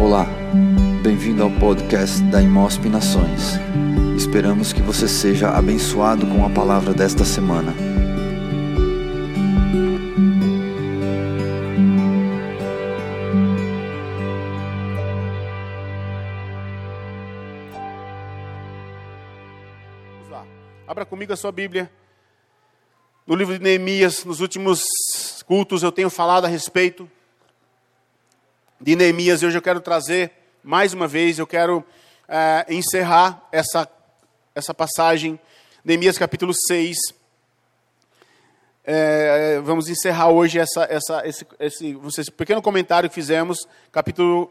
[0.00, 0.26] Olá,
[1.02, 3.54] bem-vindo ao podcast da Imosp Nações.
[4.16, 7.72] Esperamos que você seja abençoado com a palavra desta semana.
[20.12, 20.46] Vamos lá.
[20.86, 21.90] Abra comigo a sua Bíblia.
[23.26, 27.10] No livro de Neemias, nos últimos cultos eu tenho falado a respeito
[28.80, 29.42] de Neemias.
[29.42, 30.30] Hoje eu quero trazer,
[30.62, 31.84] mais uma vez, eu quero
[32.28, 33.88] eh, encerrar essa,
[34.54, 35.38] essa passagem,
[35.84, 36.96] Neemias capítulo 6.
[38.84, 44.50] Eh, vamos encerrar hoje essa, essa, esse, esse, esse pequeno comentário que fizemos, capítulo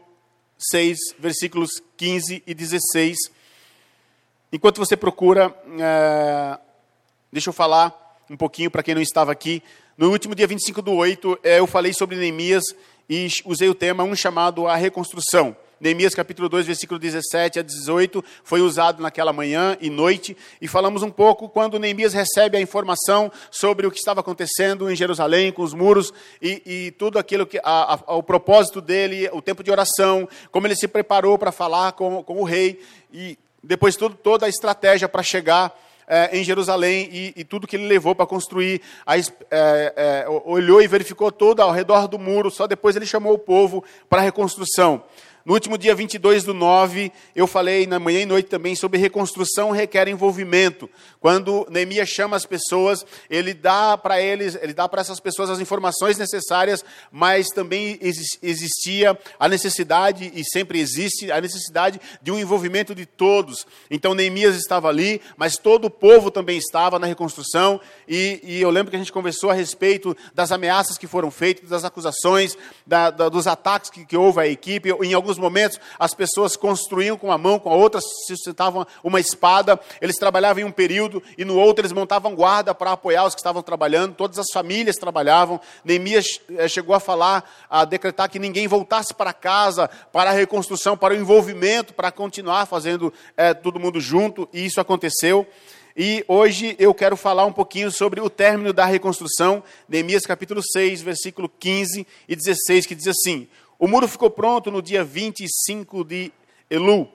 [0.58, 3.16] 6, versículos 15 e 16.
[4.52, 6.58] Enquanto você procura, é,
[7.32, 9.62] deixa eu falar um pouquinho para quem não estava aqui.
[9.96, 12.64] No último dia 25 do 8, é, eu falei sobre Neemias
[13.08, 15.56] e usei o tema um chamado a reconstrução.
[15.80, 21.04] Neemias capítulo 2, versículo 17 a 18, foi usado naquela manhã e noite, e falamos
[21.04, 25.62] um pouco quando Neemias recebe a informação sobre o que estava acontecendo em Jerusalém, com
[25.62, 29.70] os muros, e, e tudo aquilo que, a, a, o propósito dele, o tempo de
[29.70, 32.80] oração, como ele se preparou para falar com, com o rei,
[33.12, 35.72] e depois tudo, toda a estratégia para chegar
[36.08, 40.80] é, em Jerusalém e, e, tudo que ele levou para construir, a, é, é, olhou
[40.80, 44.24] e verificou todo ao redor do muro, só depois ele chamou o povo para a
[44.24, 45.02] reconstrução.
[45.48, 49.70] No último dia 22 do 9, eu falei na manhã e noite também sobre reconstrução
[49.70, 50.90] requer envolvimento.
[51.20, 55.58] Quando Neemias chama as pessoas, ele dá para eles, ele dá para essas pessoas as
[55.58, 57.98] informações necessárias, mas também
[58.42, 63.66] existia a necessidade, e sempre existe, a necessidade de um envolvimento de todos.
[63.90, 68.68] Então Neemias estava ali, mas todo o povo também estava na reconstrução, e, e eu
[68.68, 72.54] lembro que a gente conversou a respeito das ameaças que foram feitas, das acusações,
[72.86, 77.16] da, da, dos ataques que, que houve à equipe, em alguns momentos as pessoas construíam
[77.16, 81.44] com a mão, com a outra sustentavam uma espada, eles trabalhavam em um período e
[81.44, 85.60] no outro eles montavam guarda para apoiar os que estavam trabalhando, todas as famílias trabalhavam.
[85.84, 90.96] Neemias eh, chegou a falar, a decretar que ninguém voltasse para casa, para a reconstrução,
[90.96, 95.46] para o envolvimento, para continuar fazendo é, todo mundo junto, e isso aconteceu.
[96.00, 101.02] E hoje eu quero falar um pouquinho sobre o término da reconstrução, Neemias capítulo 6,
[101.02, 106.32] versículo 15 e 16, que diz assim: o muro ficou pronto no dia 25 de
[106.68, 107.08] Elu,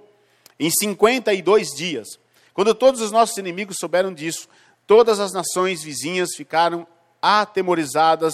[0.59, 2.07] em 52 dias.
[2.53, 4.47] Quando todos os nossos inimigos souberam disso,
[4.87, 6.87] todas as nações vizinhas ficaram
[7.21, 8.33] atemorizadas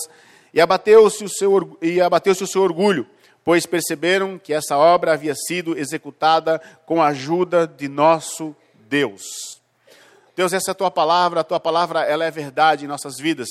[0.53, 3.07] e abateu-se o seu, e abateu-se o seu orgulho,
[3.43, 8.55] pois perceberam que essa obra havia sido executada com a ajuda de nosso
[8.87, 9.59] Deus.
[10.35, 13.49] Deus, essa é a tua palavra, a tua palavra ela é verdade em nossas vidas.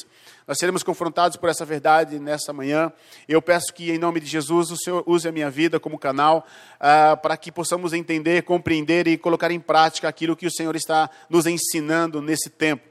[0.48, 2.90] Nós seremos confrontados por essa verdade nessa manhã.
[3.28, 6.46] Eu peço que, em nome de Jesus, o Senhor use a minha vida como canal
[6.76, 11.10] uh, para que possamos entender, compreender e colocar em prática aquilo que o Senhor está
[11.28, 12.82] nos ensinando nesse tempo.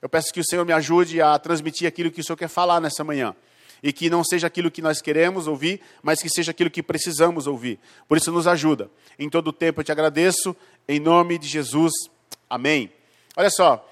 [0.00, 2.80] Eu peço que o Senhor me ajude a transmitir aquilo que o Senhor quer falar
[2.80, 3.36] nessa manhã
[3.82, 7.46] e que não seja aquilo que nós queremos ouvir, mas que seja aquilo que precisamos
[7.46, 7.78] ouvir.
[8.08, 8.90] Por isso, nos ajuda.
[9.18, 10.56] Em todo o tempo eu te agradeço,
[10.88, 11.92] em nome de Jesus.
[12.48, 12.90] Amém.
[13.36, 13.87] Olha só,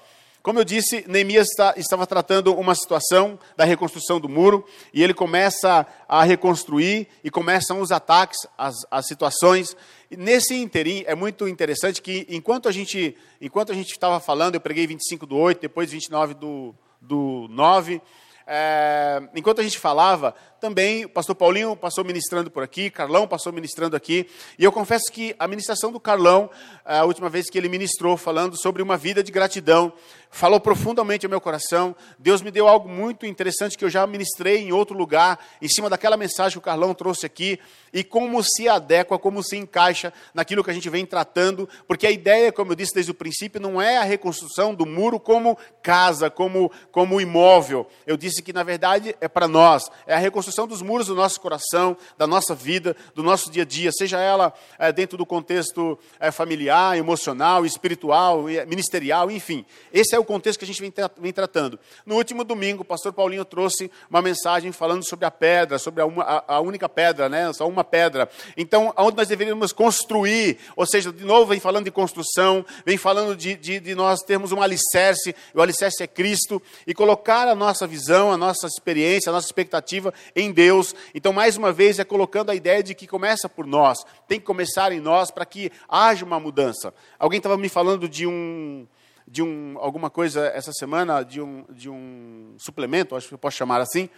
[0.47, 5.13] como eu disse, Neemias está, estava tratando uma situação da reconstrução do muro, e ele
[5.13, 9.75] começa a reconstruir, e começam os ataques, as, as situações.
[10.09, 14.55] E nesse interim, é muito interessante que, enquanto a gente enquanto a gente estava falando,
[14.55, 18.01] eu preguei 25 do 8, depois 29 do, do 9,
[18.49, 23.51] é, enquanto a gente falava, também o pastor Paulinho passou ministrando por aqui, Carlão passou
[23.51, 24.25] ministrando aqui,
[24.57, 26.49] e eu confesso que a ministração do Carlão,
[26.85, 29.91] a última vez que ele ministrou, falando sobre uma vida de gratidão,
[30.31, 31.95] falou profundamente ao meu coração.
[32.17, 35.89] Deus me deu algo muito interessante que eu já ministrei em outro lugar, em cima
[35.89, 37.59] daquela mensagem que o Carlão trouxe aqui,
[37.93, 42.11] e como se adequa, como se encaixa naquilo que a gente vem tratando, porque a
[42.11, 46.29] ideia, como eu disse desde o princípio, não é a reconstrução do muro como casa,
[46.29, 47.87] como, como imóvel.
[48.05, 51.15] Eu disse que, na verdade, é para nós, é a reconstrução construção dos muros do
[51.15, 55.25] nosso coração, da nossa vida, do nosso dia a dia, seja ela é, dentro do
[55.25, 59.65] contexto é, familiar, emocional, espiritual, ministerial, enfim.
[59.91, 61.79] Esse é o contexto que a gente vem, tra vem, tratando.
[62.05, 66.05] No último domingo, o pastor Paulinho trouxe uma mensagem falando sobre a pedra, sobre a,
[66.05, 67.51] uma, a, a única pedra, né?
[67.53, 68.29] só uma pedra.
[68.55, 73.35] Então, aonde nós deveríamos construir, ou seja, de novo vem falando de construção, vem falando
[73.35, 77.85] de, de, de nós termos um alicerce, o alicerce é Cristo, e colocar a nossa
[77.87, 80.95] visão, a nossa experiência, a nossa expectativa em Deus.
[81.13, 84.45] Então, mais uma vez, é colocando a ideia de que começa por nós, tem que
[84.45, 86.93] começar em nós para que haja uma mudança.
[87.19, 88.87] Alguém estava me falando de um,
[89.27, 93.57] de um, alguma coisa essa semana, de um, de um suplemento, acho que eu posso
[93.57, 94.09] chamar assim,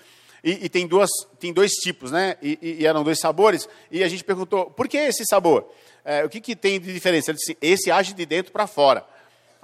[0.44, 1.10] E, e, tem, duas,
[1.40, 2.38] tem dois tipos, né?
[2.42, 3.68] E, e, eram dois sabores.
[3.92, 5.70] E a gente perguntou, por que esse sabor?
[6.06, 7.32] É, o que, que tem de diferença?
[7.32, 9.06] Ele disse, esse age de dentro para fora.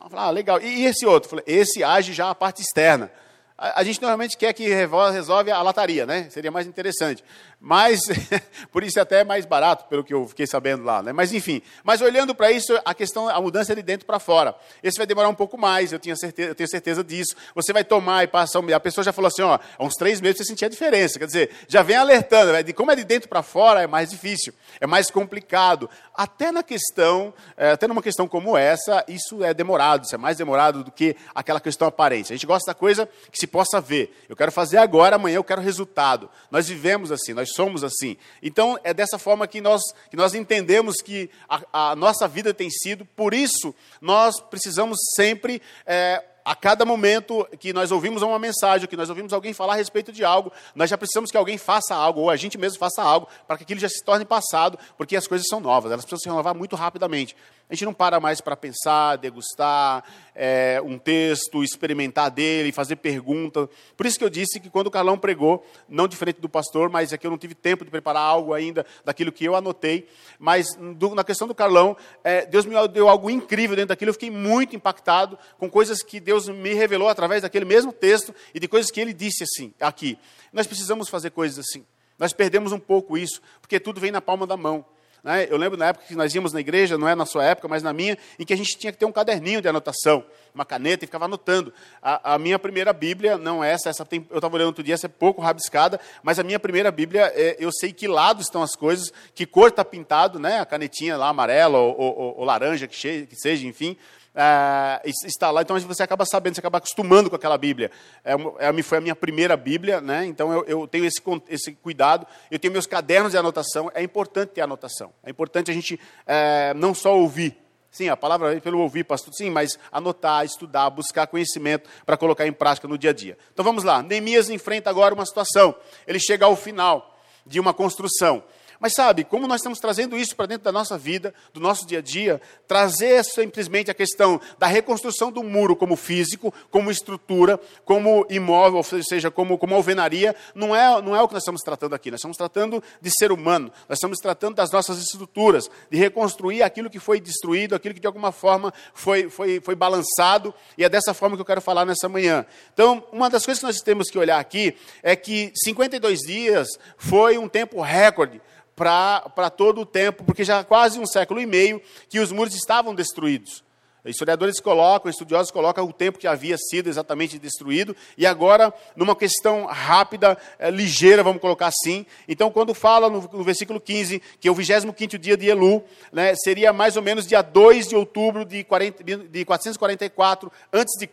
[0.04, 0.62] Eu falei, ah, legal.
[0.62, 1.28] E, e esse outro?
[1.28, 3.10] Eu falei, esse age já a parte externa.
[3.58, 6.28] A, a gente normalmente quer que resolve a lataria, né?
[6.30, 7.24] Seria mais interessante.
[7.68, 8.02] Mas,
[8.72, 11.02] por isso é até mais barato, pelo que eu fiquei sabendo lá.
[11.02, 11.12] Né?
[11.12, 11.64] Mas, enfim.
[11.84, 14.54] Mas olhando para isso, a questão, a mudança é de dentro para fora.
[14.84, 17.36] Esse vai demorar um pouco mais, eu, tinha certeza, eu tenho certeza disso.
[17.56, 18.60] Você vai tomar e passar.
[18.72, 21.18] A pessoa já falou assim: ó, há uns três meses você sentia a diferença.
[21.18, 22.52] Quer dizer, já vem alertando.
[22.52, 22.62] Né?
[22.62, 25.90] De como é de dentro para fora, é mais difícil, é mais complicado.
[26.14, 30.38] Até na questão, é, até numa questão como essa, isso é demorado, isso é mais
[30.38, 32.32] demorado do que aquela questão aparente.
[32.32, 34.16] A gente gosta da coisa que se possa ver.
[34.30, 36.30] Eu quero fazer agora, amanhã eu quero resultado.
[36.52, 38.18] Nós vivemos assim, nós somos assim.
[38.42, 42.69] Então, é dessa forma que nós, que nós entendemos que a, a nossa vida tem
[42.69, 45.62] sido, por isso, nós precisamos sempre.
[45.86, 49.78] É, a cada momento que nós ouvimos uma mensagem, que nós ouvimos alguém falar a
[49.78, 53.02] respeito de algo, nós já precisamos que alguém faça algo, ou a gente mesmo faça
[53.02, 56.19] algo, para que aquilo já se torne passado, porque as coisas são novas, elas precisam
[56.19, 57.36] se renovar muito rapidamente.
[57.68, 60.04] A gente não para mais para pensar, degustar
[60.36, 63.68] é, um texto, experimentar dele, fazer pergunta.
[63.98, 67.12] Por isso que eu disse que quando o Carlão pregou, não diferente do pastor, mas
[67.12, 70.08] é que eu não tive tempo de preparar algo ainda daquilo que eu anotei.
[70.38, 74.10] Mas do, na questão do Carlão, é, Deus me deu algo incrível dentro daquilo.
[74.10, 78.60] Eu fiquei muito impactado com coisas que Deus me revelou através daquele mesmo texto e
[78.60, 80.20] de coisas que ele disse assim, aqui.
[80.54, 81.84] Nós precisamos fazer coisas assim.
[82.18, 84.86] Nós perdemos um pouco isso, porque tudo vem na palma da mão.
[85.25, 85.48] Né?
[85.50, 87.81] Eu lembro na época que nós íamos na igreja, não é na sua época, mas
[87.81, 90.24] na minha, em que a gente tinha que ter um caderninho de anotação,
[90.54, 91.74] uma caneta e ficava anotando.
[92.00, 94.94] A, a minha primeira Bíblia, não é essa, essa tem, eu estava olhando outro dia,
[94.94, 98.62] essa é pouco rabiscada, mas a minha primeira Bíblia, é, eu sei que lado estão
[98.62, 100.60] as coisas, que cor está pintado, né?
[100.60, 103.98] a canetinha lá amarela ou, ou, ou laranja, que, que seja, enfim
[104.36, 107.90] é, está lá, então você acaba sabendo, você acaba acostumando com aquela Bíblia.
[108.24, 110.26] É, é, foi a minha primeira Bíblia, né?
[110.26, 114.50] então eu, eu tenho esse, esse, cuidado, eu tenho meus cadernos de anotação, é importante
[114.50, 115.98] ter anotação, é importante a gente
[116.28, 117.58] é, não só ouvir,
[117.90, 122.46] sim, a palavra é pelo ouvir, pastor, sim, mas anotar, estudar, buscar conhecimento para colocar
[122.46, 123.38] em prática no dia a dia.
[123.54, 125.74] Então vamos lá, Neemias enfrenta agora uma situação,
[126.06, 128.44] ele chega ao final de uma construção,
[128.80, 132.00] mas sabe, como nós estamos trazendo isso para dentro da nossa vida, do nosso dia
[132.00, 138.25] a dia, trazer simplesmente a questão da reconstrução do muro como físico, como estrutura, como
[138.30, 141.95] imóvel, ou seja, como, como alvenaria, não é, não é o que nós estamos tratando
[141.95, 142.12] aqui.
[142.12, 146.89] Nós estamos tratando de ser humano, nós estamos tratando das nossas estruturas, de reconstruir aquilo
[146.89, 151.13] que foi destruído, aquilo que de alguma forma foi, foi, foi balançado, e é dessa
[151.13, 152.45] forma que eu quero falar nessa manhã.
[152.74, 156.68] Então, uma das coisas que nós temos que olhar aqui é que 52 dias
[156.98, 158.42] foi um tempo recorde
[158.75, 162.54] para todo o tempo, porque já há quase um século e meio que os muros
[162.54, 163.63] estavam destruídos.
[164.06, 169.66] Historiadores colocam, estudiosos colocam o tempo que havia sido exatamente destruído, e agora, numa questão
[169.66, 172.06] rápida, é, ligeira, vamos colocar assim.
[172.28, 176.72] Então, quando fala no, no versículo 15 que o 25 dia de Elu né, seria
[176.72, 181.10] mais ou menos dia 2 de outubro de, 40, de 444 a.C.,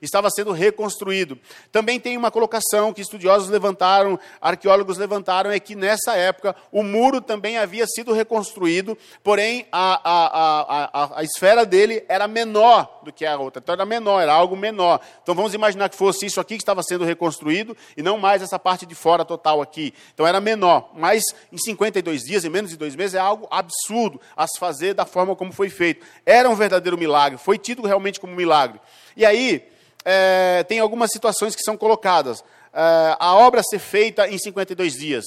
[0.00, 1.38] estava sendo reconstruído.
[1.70, 7.20] Também tem uma colocação que estudiosos levantaram, arqueólogos levantaram, é que nessa época o muro
[7.20, 13.12] também havia sido reconstruído, porém a, a, a, a esfera dele era era menor do
[13.12, 13.60] que a outra.
[13.62, 15.00] Então era menor, era algo menor.
[15.22, 18.58] Então vamos imaginar que fosse isso aqui que estava sendo reconstruído e não mais essa
[18.58, 19.92] parte de fora total aqui.
[20.14, 20.90] Então era menor.
[20.94, 21.22] Mas
[21.52, 25.04] em 52 dias, em menos de dois meses, é algo absurdo a se fazer da
[25.04, 26.04] forma como foi feito.
[26.24, 28.80] Era um verdadeiro milagre, foi tido realmente como milagre.
[29.16, 29.68] E aí,
[30.04, 32.44] é, tem algumas situações que são colocadas.
[32.72, 35.24] É, a obra ser feita em 52 dias.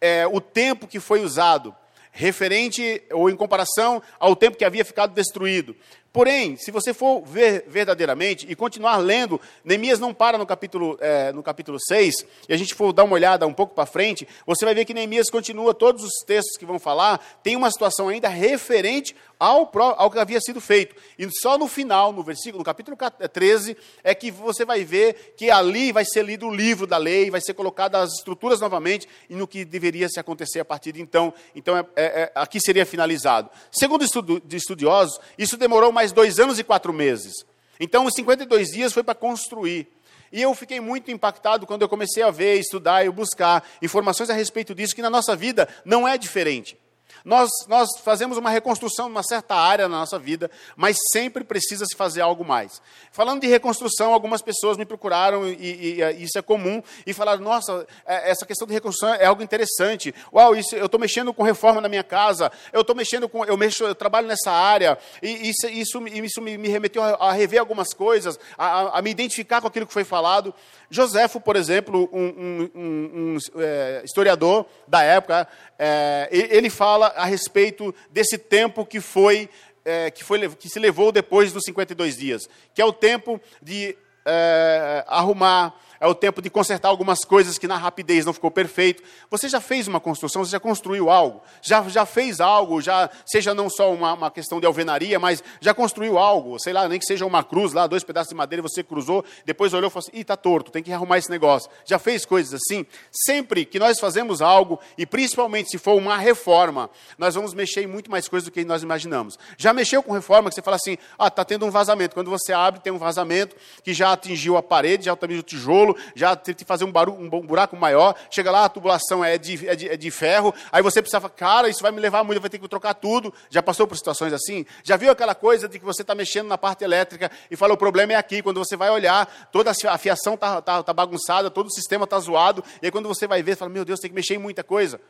[0.00, 1.74] É, o tempo que foi usado,
[2.12, 5.76] referente ou em comparação ao tempo que havia ficado destruído.
[6.12, 11.30] Porém, se você for ver verdadeiramente e continuar lendo, Neemias não para no capítulo, é,
[11.32, 14.64] no capítulo 6, e a gente for dar uma olhada um pouco para frente, você
[14.64, 18.28] vai ver que Neemias continua, todos os textos que vão falar, tem uma situação ainda
[18.28, 20.94] referente ao, ao que havia sido feito.
[21.18, 22.96] E só no final, no versículo, no capítulo
[23.32, 27.30] 13, é que você vai ver que ali vai ser lido o livro da lei,
[27.30, 31.00] vai ser colocadas as estruturas novamente e no que deveria se acontecer a partir de
[31.00, 31.32] então.
[31.54, 33.48] Então, é, é, é aqui seria finalizado.
[33.72, 37.44] Segundo estudo, de estudiosos, isso demorou mais mais dois anos e quatro meses.
[37.78, 39.86] Então, os 52 dias foi para construir.
[40.32, 44.32] E eu fiquei muito impactado quando eu comecei a ver, estudar e buscar informações a
[44.32, 46.78] respeito disso, que na nossa vida não é diferente.
[47.24, 51.96] Nós, nós fazemos uma reconstrução numa certa área na nossa vida, mas sempre precisa se
[51.96, 52.80] fazer algo mais.
[53.12, 57.42] Falando de reconstrução, algumas pessoas me procuraram, e, e, e isso é comum, e falaram:
[57.42, 60.14] Nossa, é, essa questão de reconstrução é algo interessante.
[60.32, 63.44] Uau, isso, eu estou mexendo com reforma na minha casa, eu estou mexendo com.
[63.44, 67.32] Eu, mexo, eu trabalho nessa área, e isso, isso, isso me, me remeteu a, a,
[67.32, 70.54] rever algumas coisas, a, a, me identificar com aquilo que foi falado.
[70.90, 75.46] Joséfo, por exemplo, um, um, um, um é, historiador da época,
[75.78, 79.48] é, ele fala a respeito desse tempo que foi,
[79.84, 83.96] é, que foi que se levou depois dos 52 dias, que é o tempo de
[84.26, 89.02] é, arrumar é o tempo de consertar algumas coisas que na rapidez não ficou perfeito.
[89.30, 93.52] Você já fez uma construção, você já construiu algo, já, já fez algo, já seja
[93.52, 97.04] não só uma, uma questão de alvenaria, mas já construiu algo, sei lá, nem que
[97.04, 100.16] seja uma cruz lá, dois pedaços de madeira, você cruzou, depois olhou e falou assim,
[100.16, 101.70] ih, está torto, tem que arrumar esse negócio.
[101.84, 102.86] Já fez coisas assim?
[103.12, 106.88] Sempre que nós fazemos algo, e principalmente se for uma reforma,
[107.18, 109.38] nós vamos mexer em muito mais coisas do que nós imaginamos.
[109.58, 112.14] Já mexeu com reforma, que você fala assim, ah, está tendo um vazamento.
[112.14, 113.54] Quando você abre, tem um vazamento
[113.84, 116.92] que já atingiu a parede, já atingiu o tijolo, tijolo, já tem que fazer um,
[116.92, 120.54] barulho, um buraco maior, chega lá, a tubulação é de, é, de, é de ferro,
[120.70, 123.32] aí você precisa falar, cara, isso vai me levar muito, vai ter que trocar tudo.
[123.48, 124.66] Já passou por situações assim?
[124.82, 127.76] Já viu aquela coisa de que você está mexendo na parte elétrica e fala, o
[127.76, 131.66] problema é aqui, quando você vai olhar, toda a fiação está tá, tá bagunçada, todo
[131.66, 134.10] o sistema está zoado, e aí quando você vai ver, você fala, meu Deus, tem
[134.10, 135.00] que mexer em muita coisa.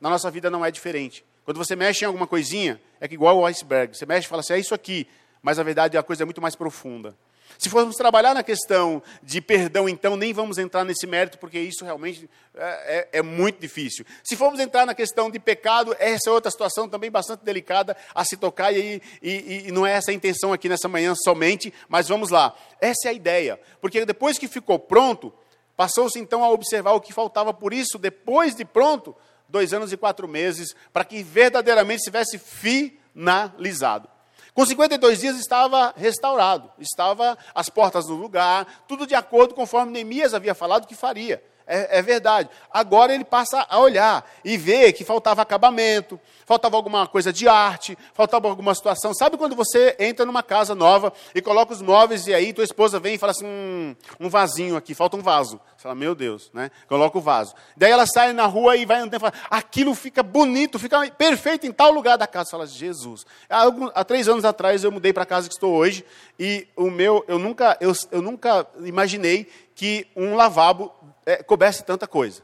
[0.00, 1.24] Na nossa vida não é diferente.
[1.44, 3.96] Quando você mexe em alguma coisinha, é que igual o iceberg.
[3.96, 5.06] Você mexe e fala assim, é isso aqui.
[5.42, 7.14] Mas a verdade a coisa é muito mais profunda.
[7.58, 11.84] Se formos trabalhar na questão de perdão, então nem vamos entrar nesse mérito, porque isso
[11.84, 14.04] realmente é, é, é, muito difícil.
[14.22, 18.24] Se formos entrar na questão de pecado, essa é outra situação também bastante delicada a
[18.24, 22.08] se tocar, e, e, e não é essa a intenção aqui nessa manhã somente, mas
[22.08, 22.54] vamos lá.
[22.80, 25.32] Essa é a ideia, porque depois que ficou pronto,
[25.76, 29.14] passou-se então a observar o que faltava, por isso, depois de pronto,
[29.48, 34.13] dois anos e quatro meses, para que verdadeiramente estivesse finalizado.
[34.54, 40.32] Com 52 dias estava restaurado, estava as portas no lugar, tudo de acordo conforme Neemias
[40.32, 41.42] havia falado que faria.
[41.66, 42.50] É, é, verdade.
[42.70, 47.96] Agora ele passa a olhar e ver que faltava acabamento, faltava alguma coisa de arte,
[48.12, 49.14] faltava alguma situação.
[49.14, 53.00] Sabe quando você entra numa casa nova e coloca os móveis e aí tua esposa
[53.00, 55.58] vem e fala assim, hum, um vasinho aqui, falta um vaso.
[55.74, 56.70] Você fala, meu Deus, né?
[56.86, 57.54] Coloca o vaso.
[57.74, 61.66] Daí ela sai na rua e vai andando e fala, aquilo fica bonito, fica perfeito
[61.66, 62.46] em tal lugar da casa.
[62.46, 63.24] Você fala, Jesus.
[63.48, 66.04] Há, alguns, há três anos atrás eu mudei para a casa que estou hoje
[66.38, 70.92] e o meu, eu nunca, eu, eu nunca imaginei que um lavabo
[71.26, 72.42] é, coubesse tanta coisa.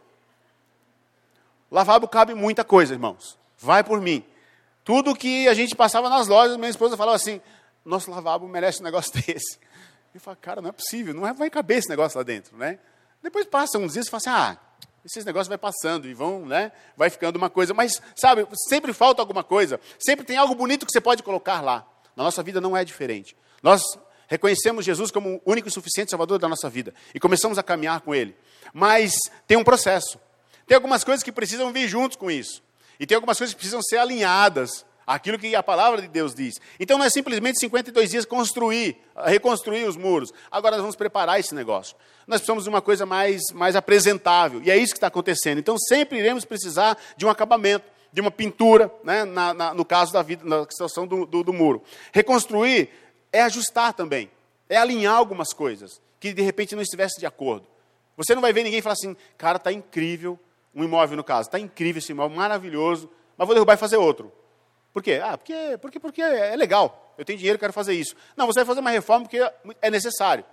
[1.70, 3.38] Lavabo cabe muita coisa, irmãos.
[3.58, 4.24] Vai por mim.
[4.84, 7.40] Tudo que a gente passava nas lojas, minha esposa falava assim:
[7.84, 9.58] nosso lavabo merece um negócio desse.
[10.12, 12.78] Eu falo, cara, não é possível, não vai caber esse negócio lá dentro, né?
[13.22, 14.58] Depois passa uns dias e fala assim: ah,
[15.04, 16.72] esses negócios vai passando e vão, né?
[16.96, 20.92] Vai ficando uma coisa, mas sabe, sempre falta alguma coisa, sempre tem algo bonito que
[20.92, 21.86] você pode colocar lá.
[22.16, 23.36] Na nossa vida não é diferente.
[23.62, 23.82] Nós
[24.30, 28.00] reconhecemos Jesus como o único e suficiente Salvador da nossa vida e começamos a caminhar
[28.00, 28.34] com Ele.
[28.72, 29.12] Mas
[29.46, 30.18] tem um processo.
[30.66, 32.62] Tem algumas coisas que precisam vir juntos com isso.
[32.98, 36.60] E tem algumas coisas que precisam ser alinhadas àquilo que a palavra de Deus diz.
[36.78, 38.96] Então não é simplesmente 52 dias construir,
[39.26, 40.32] reconstruir os muros.
[40.48, 41.96] Agora nós vamos preparar esse negócio.
[42.24, 44.62] Nós precisamos de uma coisa mais, mais apresentável.
[44.62, 45.58] E é isso que está acontecendo.
[45.58, 50.12] Então sempre iremos precisar de um acabamento de uma pintura, né, na, na, no caso
[50.12, 51.82] da vida, na situação do, do, do, muro.
[52.12, 52.90] Reconstruir
[53.32, 54.30] é ajustar também,
[54.68, 57.66] é alinhar algumas coisas que de repente não estivesse de acordo.
[58.16, 60.38] Você não vai ver ninguém falar assim, cara, está incrível,
[60.74, 64.32] um imóvel no caso, está incrível esse imóvel, maravilhoso, mas vou derrubar e fazer outro.
[64.92, 65.20] Por quê?
[65.22, 68.14] Ah, porque, porque, porque é legal, eu tenho dinheiro, quero fazer isso.
[68.36, 69.38] Não, você vai fazer uma reforma porque
[69.80, 70.44] é necessário.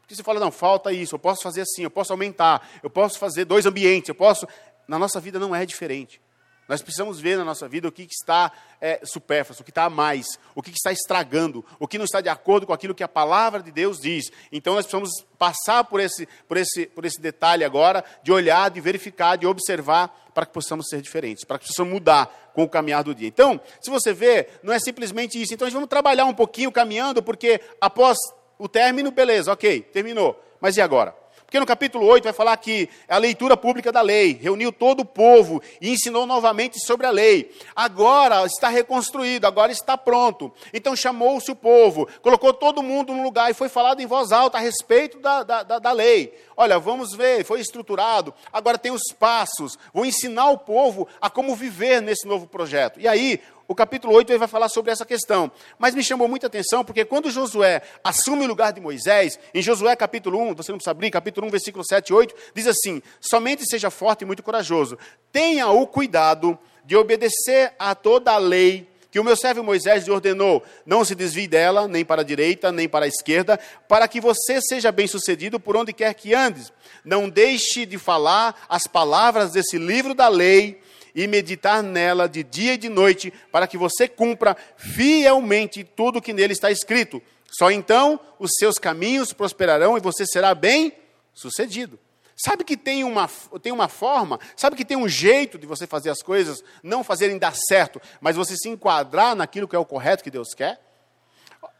[0.00, 3.18] Porque você fala, não, falta isso, eu posso fazer assim, eu posso aumentar, eu posso
[3.18, 4.46] fazer dois ambientes, eu posso.
[4.86, 6.20] Na nossa vida não é diferente.
[6.68, 9.90] Nós precisamos ver na nossa vida o que, está é, supérfluo, o que está a
[9.90, 13.02] mais, o que, que está estragando, o que não está de acordo com aquilo que
[13.02, 14.30] a palavra de Deus diz.
[14.50, 18.80] Então nós precisamos passar por esse, por esse, por esse detalhe agora, de olhar, de
[18.80, 23.04] verificar, de observar, para que possamos ser diferentes, para que possamos mudar com o caminhar
[23.04, 23.28] do dia.
[23.28, 25.54] Então, se você vê, não é simplesmente isso.
[25.54, 28.18] Então, nós vamos trabalhar um pouquinho caminhando, porque após
[28.58, 30.42] o término, beleza, ok, terminou.
[30.60, 31.14] Mas e agora?
[31.54, 35.04] Porque no capítulo 8 vai falar que a leitura pública da lei, reuniu todo o
[35.04, 37.48] povo e ensinou novamente sobre a lei.
[37.76, 40.52] Agora está reconstruído, agora está pronto.
[40.72, 44.58] Então chamou-se o povo, colocou todo mundo no lugar e foi falado em voz alta
[44.58, 46.36] a respeito da, da, da, da lei.
[46.56, 51.54] Olha, vamos ver, foi estruturado, agora tem os passos, vou ensinar o povo a como
[51.54, 52.98] viver nesse novo projeto.
[52.98, 55.50] E aí, o capítulo 8 ele vai falar sobre essa questão.
[55.78, 59.96] Mas me chamou muita atenção, porque quando Josué assume o lugar de Moisés, em Josué
[59.96, 63.64] capítulo 1, você não precisa abrir, capítulo 1, versículo 7 e 8, diz assim: Somente
[63.66, 64.98] seja forte e muito corajoso,
[65.32, 70.10] tenha o cuidado de obedecer a toda a lei que o meu servo Moisés lhe
[70.10, 74.20] ordenou: não se desvie dela, nem para a direita, nem para a esquerda, para que
[74.20, 76.72] você seja bem-sucedido por onde quer que andes.
[77.04, 80.80] Não deixe de falar as palavras desse livro da lei
[81.14, 86.32] e meditar nela de dia e de noite, para que você cumpra fielmente tudo que
[86.32, 87.22] nele está escrito.
[87.56, 91.98] Só então os seus caminhos prosperarão e você será bem-sucedido.
[92.36, 93.30] Sabe que tem uma,
[93.62, 97.38] tem uma forma, sabe que tem um jeito de você fazer as coisas não fazerem
[97.38, 100.80] dar certo, mas você se enquadrar naquilo que é o correto que Deus quer?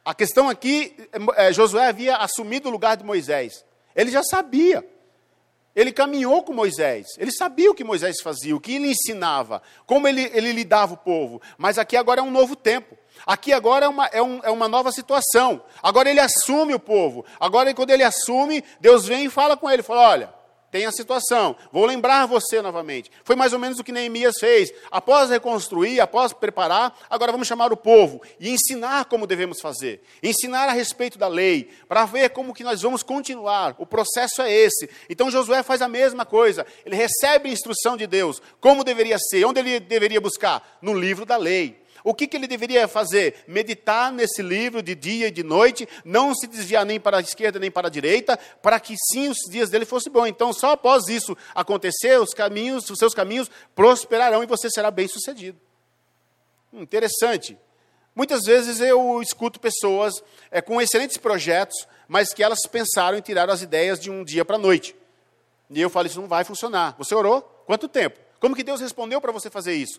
[0.05, 0.95] A questão aqui,
[1.35, 3.65] é, Josué havia assumido o lugar de Moisés.
[3.97, 4.87] Ele já sabia.
[5.75, 7.09] Ele caminhou com Moisés.
[7.19, 10.97] Ele sabia o que Moisés fazia, o que ele ensinava, como ele, ele lidava o
[10.97, 11.43] povo.
[11.59, 12.97] Mas aqui agora é um novo tempo.
[13.27, 15.63] Aqui agora é uma, é, um, é uma nova situação.
[15.83, 17.25] Agora ele assume o povo.
[17.41, 20.35] Agora, quando ele assume, Deus vem e fala com ele: fala, olha,
[20.75, 21.55] tem a situação.
[21.71, 23.09] Vou lembrar você novamente.
[23.23, 24.75] Foi mais ou menos o que Neemias fez.
[24.91, 30.03] Após reconstruir, após preparar, agora vamos chamar o povo e ensinar como devemos fazer.
[30.21, 33.77] Ensinar a respeito da lei, para ver como que nós vamos continuar.
[33.79, 34.91] O processo é esse.
[35.09, 36.67] Então Josué faz a mesma coisa.
[36.85, 40.77] Ele recebe a instrução de Deus, como deveria ser, onde ele deveria buscar?
[40.83, 41.84] No livro da lei.
[42.05, 43.43] O que, que ele deveria fazer?
[43.49, 47.59] Meditar nesse livro de dia e de noite, não se desviar nem para a esquerda
[47.59, 50.27] nem para a direita, para que sim os dias dele fossem bons.
[50.27, 55.09] Então, só após isso acontecer, os caminhos, os seus caminhos prosperarão e você será bem
[55.09, 55.59] sucedido.
[56.75, 57.57] Interessante.
[58.15, 60.13] Muitas vezes eu escuto pessoas
[60.51, 64.45] é, com excelentes projetos, mas que elas pensaram em tirar as ideias de um dia
[64.45, 64.95] para a noite.
[65.71, 66.95] E eu falo, isso não vai funcionar.
[66.99, 67.41] Você orou?
[67.65, 68.21] Quanto tempo?
[68.39, 69.99] Como que Deus respondeu para você fazer isso?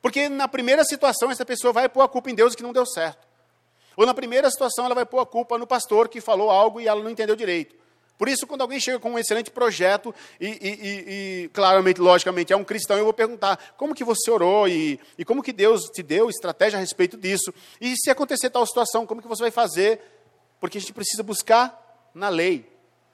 [0.00, 2.86] Porque na primeira situação, essa pessoa vai pôr a culpa em Deus que não deu
[2.86, 3.26] certo.
[3.96, 6.86] Ou na primeira situação, ela vai pôr a culpa no pastor que falou algo e
[6.86, 7.74] ela não entendeu direito.
[8.18, 12.56] Por isso, quando alguém chega com um excelente projeto, e, e, e, claramente, logicamente, é
[12.56, 16.02] um cristão, eu vou perguntar, como que você orou e, e como que Deus te
[16.02, 17.54] deu estratégia a respeito disso?
[17.80, 20.00] E se acontecer tal situação, como que você vai fazer?
[20.60, 22.68] Porque a gente precisa buscar na lei,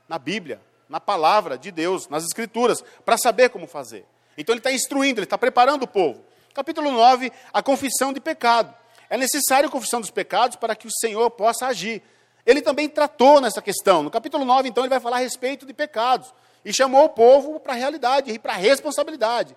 [0.09, 4.07] na Bíblia, na palavra de Deus, nas Escrituras, para saber como fazer.
[4.39, 6.25] Então ele está instruindo, ele está preparando o povo.
[6.55, 8.73] Capítulo 9, a confissão de pecado.
[9.11, 12.01] É necessário a confissão dos pecados para que o Senhor possa agir.
[12.47, 14.05] Ele também tratou nessa questão.
[14.05, 16.33] No capítulo 9, então, ele vai falar a respeito de pecados.
[16.65, 19.57] E chamou o povo para a realidade e para a responsabilidade.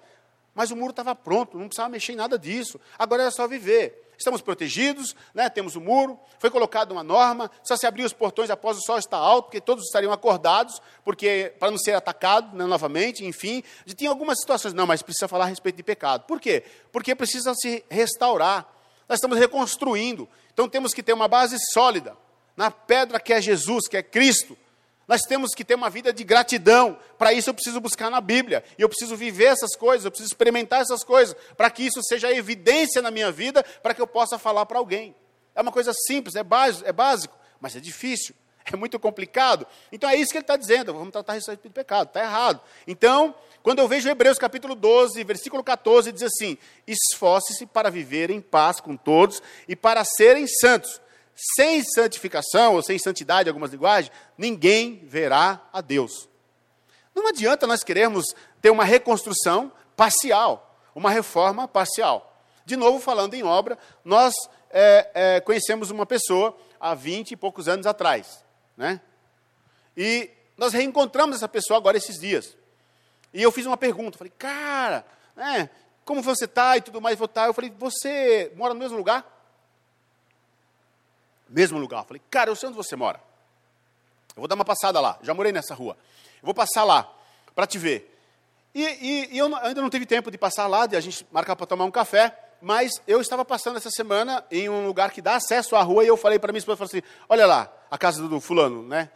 [0.56, 2.80] Mas o muro estava pronto, não precisava mexer em nada disso.
[2.98, 4.07] Agora era só viver.
[4.18, 5.48] Estamos protegidos, né?
[5.50, 8.98] temos o muro, foi colocada uma norma, só se abrir os portões após o sol
[8.98, 13.64] estar alto, porque todos estariam acordados, porque para não ser atacado né, novamente, enfim.
[13.96, 16.26] Tinha algumas situações, não, mas precisa falar a respeito de pecado.
[16.26, 16.64] Por quê?
[16.92, 18.68] Porque precisa se restaurar.
[19.08, 22.18] Nós estamos reconstruindo, então temos que ter uma base sólida
[22.58, 24.58] na pedra que é Jesus, que é Cristo.
[25.08, 27.00] Nós temos que ter uma vida de gratidão.
[27.18, 28.64] Para isso eu preciso buscar na Bíblia.
[28.78, 32.32] E eu preciso viver essas coisas, eu preciso experimentar essas coisas, para que isso seja
[32.32, 35.16] evidência na minha vida, para que eu possa falar para alguém.
[35.56, 38.36] É uma coisa simples, é básico, é básico, mas é difícil,
[38.72, 39.66] é muito complicado.
[39.92, 42.62] Então é isso que ele está dizendo, vamos tratar isso de pecado, está errado.
[42.86, 48.42] Então, quando eu vejo Hebreus capítulo 12, versículo 14, diz assim: Esforce-se para viver em
[48.42, 51.02] paz com todos e para serem santos.
[51.56, 56.28] Sem santificação, ou sem santidade, em algumas linguagens, ninguém verá a Deus.
[57.14, 58.26] Não adianta nós queremos
[58.60, 62.42] ter uma reconstrução parcial, uma reforma parcial.
[62.66, 64.34] De novo, falando em obra, nós
[64.72, 68.44] é, é, conhecemos uma pessoa há vinte e poucos anos atrás.
[68.76, 69.00] Né?
[69.96, 72.58] E nós reencontramos essa pessoa agora esses dias.
[73.32, 75.70] E eu fiz uma pergunta, falei, cara, né,
[76.04, 77.46] como você está e tudo mais, vou tá.
[77.46, 79.37] Eu falei, você mora no mesmo lugar?
[81.50, 82.04] Mesmo lugar.
[82.06, 83.20] Falei, cara, eu sei onde você mora.
[84.36, 85.18] Eu vou dar uma passada lá.
[85.22, 85.98] Já morei nessa rua.
[86.42, 87.12] Eu vou passar lá
[87.56, 88.16] para te ver.
[88.74, 91.56] E, e, e, eu ainda não tive tempo de passar lá, de a gente marcar
[91.56, 92.38] para tomar um café.
[92.62, 96.08] Mas eu estava passando essa semana em um lugar que dá acesso à rua e
[96.08, 99.10] eu falei para minha esposa, falei assim, olha lá, a casa do, fulano, né?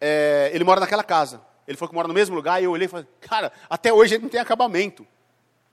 [0.00, 1.40] É, ele mora naquela casa.
[1.66, 4.14] Ele falou que mora no mesmo lugar e eu olhei e falei, cara, até hoje
[4.14, 5.06] ele não tem acabamento.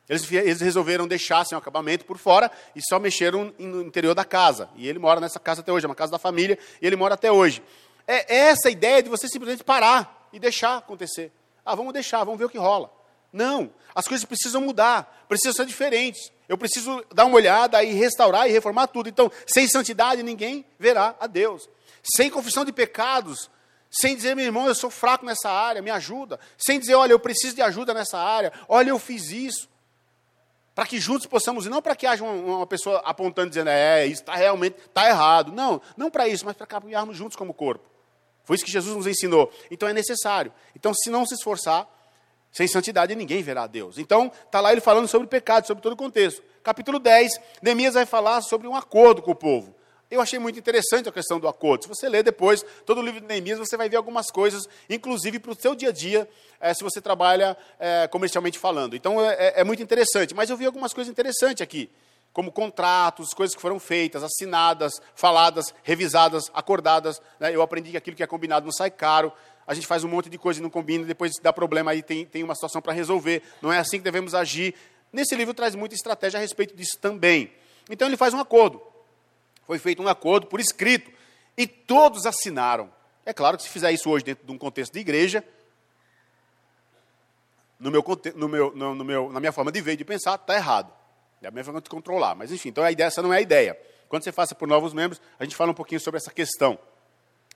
[0.08, 4.24] Eles, eles resolveram deixar sem o acabamento por fora e só mexeram no interior da
[4.24, 4.70] casa.
[4.76, 7.15] E ele mora nessa casa até hoje, é uma casa da família, e ele mora
[7.15, 7.62] até hoje.
[8.08, 11.32] É, é essa ideia de você simplesmente parar e deixar acontecer.
[11.65, 12.91] Ah, vamos deixar, vamos ver o que rola.
[13.34, 16.32] Não, as coisas precisam mudar, precisam ser diferentes.
[16.48, 19.10] Eu preciso dar uma olhada e restaurar e reformar tudo.
[19.10, 21.68] Então, sem santidade, ninguém verá a Deus.
[22.15, 23.50] Sem confissão de pecados,
[23.89, 26.39] sem dizer, meu irmão, eu sou fraco nessa área, me ajuda.
[26.56, 29.68] Sem dizer, olha, eu preciso de ajuda nessa área, olha, eu fiz isso
[30.76, 34.06] para que juntos possamos, e não para que haja uma, uma, pessoa apontando, dizendo, é,
[34.06, 35.54] isso está realmente, está errado.
[35.54, 37.90] Não, não para isso, mas para caminharmos juntos como corpo.
[38.44, 39.50] Foi isso que Jesus nos ensinou.
[39.72, 40.52] Então é necessário.
[40.76, 41.88] Então, se não se esforçar,
[42.52, 43.98] Sem santidade ninguém verá a Deus.
[43.98, 46.42] Então, está lá ele falando sobre pecado, sobre todo o contexto.
[46.64, 49.76] Capítulo 10, Neemias vai falar sobre um acordo com o povo.
[50.15, 51.84] Eu achei muito interessante a questão do acordo.
[51.84, 55.39] Se você ler depois todo o livro de Neemias, você vai ver algumas coisas, inclusive
[55.39, 58.95] para o seu dia a dia, é, se você trabalha é, comercialmente falando.
[58.95, 60.34] Então é, é, é, muito interessante.
[60.34, 61.91] Mas eu vi algumas coisas interessantes aqui,
[62.32, 67.21] como contratos, coisas que foram feitas, assinadas, faladas, revisadas, acordadas.
[67.38, 67.54] Né?
[67.54, 69.34] Eu aprendi que aquilo que é combinado não sai caro.
[69.67, 72.25] A gente faz um monte de coisa e não combina, depois dá problema aí, tem,
[72.25, 73.43] tem uma situação para resolver.
[73.62, 74.75] Não é assim que devemos agir.
[75.12, 77.51] Nesse livro traz muita estratégia a respeito disso também.
[77.89, 78.95] Então ele faz um acordo.
[79.65, 81.12] Foi feito um acordo por escrito
[81.58, 82.91] e todos assinaram.
[83.25, 85.43] É claro que se fizer isso hoje dentro de um contexto de igreja,
[87.80, 88.04] no meu,
[88.36, 90.93] no meu, no, no meu, na minha forma de ver e de pensar, está errado.
[91.41, 92.36] É a minha forma de controlar.
[92.36, 93.80] Mas enfim, então a ideia, essa não é a ideia.
[94.08, 96.78] Quando você faça por novos membros, a gente fala um pouquinho sobre essa questão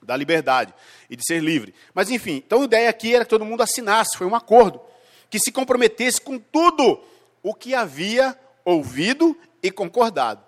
[0.01, 0.73] da liberdade
[1.09, 1.73] e de ser livre.
[1.93, 4.81] Mas enfim, então a ideia aqui era que todo mundo assinasse, foi um acordo,
[5.29, 7.01] que se comprometesse com tudo
[7.43, 10.43] o que havia ouvido e concordado.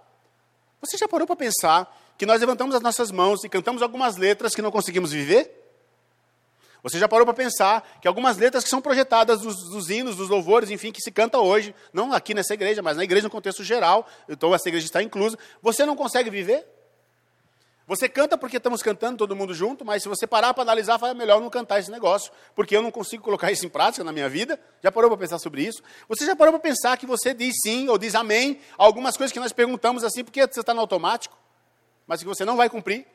[0.82, 4.56] Você já parou para pensar que nós levantamos as nossas mãos e cantamos algumas letras
[4.56, 5.60] que não conseguimos viver?
[6.84, 10.30] Você já parou para pensar que algumas letras que são projetadas dos, dos, hinos, dos
[10.30, 13.64] louvores, enfim, que se canta hoje, não aqui nessa igreja, mas na igreja no contexto
[13.64, 16.66] geral, então essa igreja está inclusa, você não consegue viver?
[17.92, 21.12] Você canta porque estamos cantando todo mundo junto, mas se você parar para analisar, fala,
[21.12, 24.14] é melhor não cantar esse negócio, porque eu não consigo colocar isso em prática na
[24.14, 24.58] minha vida.
[24.82, 25.84] Já parou para pensar sobre isso?
[26.08, 29.34] Você já parou para pensar que você diz sim ou diz amém a algumas coisas
[29.34, 31.38] que nós perguntamos assim, porque você está no automático,
[32.08, 33.06] mas que você não vai cumprir?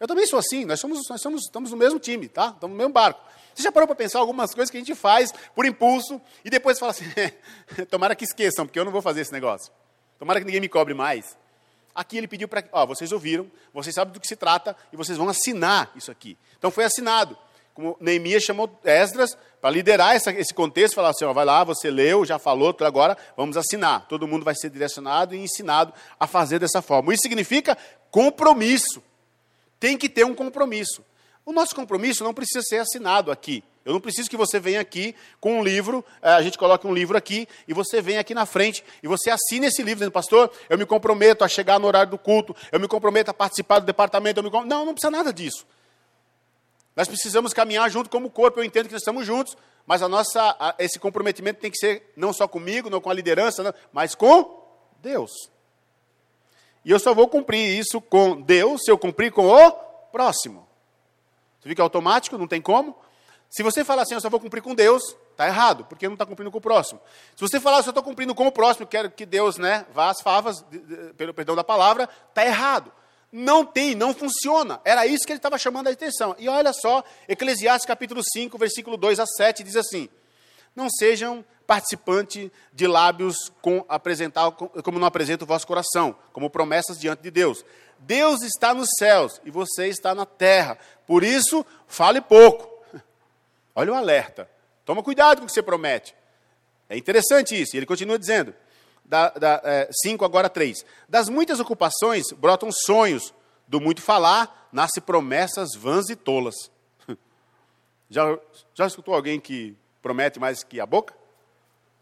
[0.00, 2.52] Eu também sou assim, nós, somos, nós somos, estamos no mesmo time, tá?
[2.54, 3.20] Estamos no mesmo barco.
[3.54, 6.78] Você já parou para pensar algumas coisas que a gente faz por impulso e depois
[6.78, 7.04] fala assim,
[7.90, 9.70] tomara que esqueçam, porque eu não vou fazer esse negócio.
[10.18, 11.36] Tomara que ninguém me cobre mais.
[11.96, 12.62] Aqui ele pediu para.
[12.72, 16.36] Ó, vocês ouviram, vocês sabem do que se trata e vocês vão assinar isso aqui.
[16.58, 17.36] Então foi assinado.
[17.72, 21.90] Como Neemias chamou Esdras para liderar essa, esse contexto, falar assim: ó, vai lá, você
[21.90, 24.06] leu, já falou, agora vamos assinar.
[24.08, 27.14] Todo mundo vai ser direcionado e ensinado a fazer dessa forma.
[27.14, 27.76] Isso significa
[28.10, 29.02] compromisso.
[29.80, 31.02] Tem que ter um compromisso.
[31.46, 33.64] O nosso compromisso não precisa ser assinado aqui.
[33.86, 36.92] Eu não preciso que você venha aqui com um livro, eh, a gente coloque um
[36.92, 40.50] livro aqui, e você venha aqui na frente, e você assine esse livro, dizendo, pastor,
[40.68, 43.86] eu me comprometo a chegar no horário do culto, eu me comprometo a participar do
[43.86, 45.64] departamento, me Não, não precisa nada disso.
[46.96, 50.56] Nós precisamos caminhar junto como corpo, eu entendo que nós estamos juntos, mas a nossa,
[50.58, 54.16] a, esse comprometimento tem que ser não só comigo, não com a liderança, não, mas
[54.16, 54.66] com
[55.00, 55.30] Deus.
[56.84, 59.70] E eu só vou cumprir isso com Deus se eu cumprir com o
[60.10, 60.66] próximo.
[61.60, 63.05] Você viu que é automático, não tem como?
[63.56, 66.26] Se você falar assim, eu só vou cumprir com Deus, está errado, porque não está
[66.26, 67.00] cumprindo com o próximo.
[67.34, 70.10] Se você falar, eu só estou cumprindo com o próximo, quero que Deus né, vá
[70.10, 70.62] às favas,
[71.16, 72.92] pelo perdão da palavra, está errado.
[73.32, 74.78] Não tem, não funciona.
[74.84, 76.36] Era isso que ele estava chamando a atenção.
[76.38, 80.10] E olha só, Eclesiastes capítulo 5, versículo 2 a 7, diz assim:
[80.74, 86.98] Não sejam participantes de lábios com apresentar, como não apresenta o vosso coração, como promessas
[86.98, 87.64] diante de Deus.
[88.00, 90.76] Deus está nos céus e você está na terra.
[91.06, 92.75] Por isso, fale pouco
[93.76, 94.48] Olha o alerta.
[94.86, 96.16] Toma cuidado com o que você promete.
[96.88, 97.76] É interessante isso.
[97.76, 98.58] Ele continua dizendo, 5
[99.04, 99.88] da, da, é,
[100.22, 100.84] agora 3.
[101.06, 103.34] Das muitas ocupações brotam sonhos,
[103.68, 106.54] do muito falar nasce promessas vãs e tolas.
[108.08, 108.38] Já,
[108.72, 111.12] já escutou alguém que promete mais que a boca?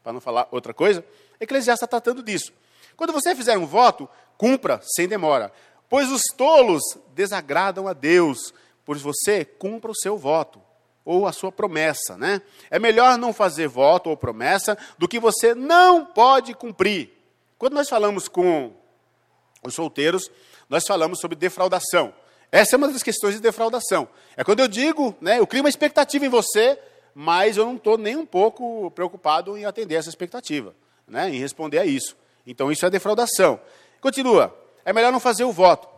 [0.03, 1.03] Para não falar outra coisa?
[1.41, 2.53] Eclesiastes está tratando disso.
[2.95, 4.07] Quando você fizer um voto,
[4.37, 5.51] cumpra sem demora.
[5.89, 6.83] Pois os tolos
[7.15, 8.53] desagradam a Deus,
[8.85, 10.61] pois você cumpra o seu voto
[11.05, 12.41] ou a sua promessa, né?
[12.71, 17.11] É melhor não fazer voto ou promessa do que você não pode cumprir.
[17.59, 18.73] Quando nós falamos com
[19.63, 20.31] os solteiros,
[20.69, 22.15] nós falamos sobre defraudação.
[22.51, 24.09] Essa é uma das questões de defraudação.
[24.37, 26.79] É quando eu digo, né, eu crio uma expectativa em você,
[27.15, 30.75] mas eu não estou nem um pouco preocupado em atender essa expectativa,
[31.07, 32.17] né, em responder a isso.
[32.47, 33.61] Então isso é defraudação.
[34.01, 34.57] Continua.
[34.85, 35.89] É melhor não fazer o voto.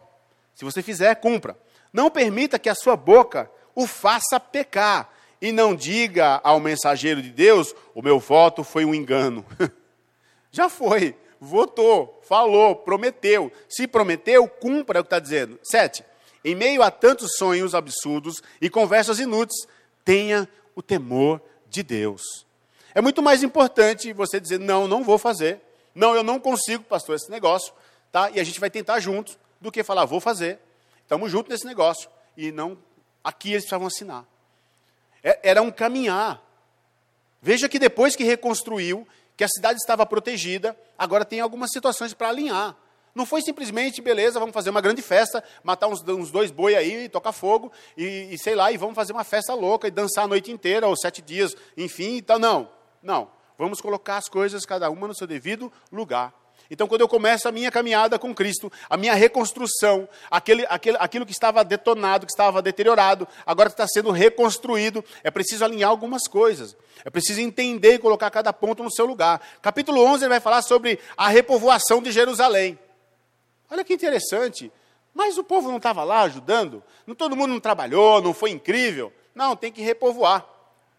[0.54, 1.56] Se você fizer, cumpra.
[1.92, 5.12] Não permita que a sua boca o faça pecar.
[5.40, 9.44] E não diga ao mensageiro de Deus: o meu voto foi um engano.
[10.50, 13.52] Já foi, votou, falou, prometeu.
[13.68, 15.60] Se prometeu, cumpra o que está dizendo.
[15.62, 16.02] Sete,
[16.42, 19.68] em meio a tantos sonhos absurdos e conversas inúteis,
[20.04, 22.22] tenha o temor de Deus.
[22.94, 25.60] É muito mais importante você dizer: não, não vou fazer.
[25.94, 27.72] Não, eu não consigo, pastor, esse negócio.
[28.10, 28.30] Tá?
[28.30, 30.58] E a gente vai tentar juntos, do que falar, vou fazer.
[31.02, 32.08] Estamos juntos nesse negócio.
[32.36, 32.78] E não
[33.26, 34.24] Aqui eles precisavam assinar.
[35.20, 36.40] É, era um caminhar.
[37.42, 39.04] Veja que depois que reconstruiu,
[39.36, 42.76] que a cidade estava protegida, agora tem algumas situações para alinhar.
[43.16, 47.08] Não foi simplesmente, beleza, vamos fazer uma grande festa, matar uns, uns dois boi aí,
[47.08, 50.28] tocar fogo, e, e, sei lá, e vamos fazer uma festa louca e dançar a
[50.28, 52.70] noite inteira, ou sete dias, enfim, então não,
[53.02, 53.28] não.
[53.58, 56.32] Vamos colocar as coisas, cada uma no seu devido lugar.
[56.70, 61.24] Então, quando eu começo a minha caminhada com Cristo, a minha reconstrução, aquele, aquele, aquilo
[61.24, 66.76] que estava detonado, que estava deteriorado, agora está sendo reconstruído, é preciso alinhar algumas coisas.
[67.04, 69.40] É preciso entender e colocar cada ponto no seu lugar.
[69.62, 72.78] Capítulo 11 ele vai falar sobre a repovoação de Jerusalém.
[73.70, 74.72] Olha que interessante.
[75.14, 76.82] Mas o povo não estava lá ajudando?
[77.06, 79.12] Não, todo mundo não trabalhou, não foi incrível?
[79.34, 80.55] Não, tem que repovoar.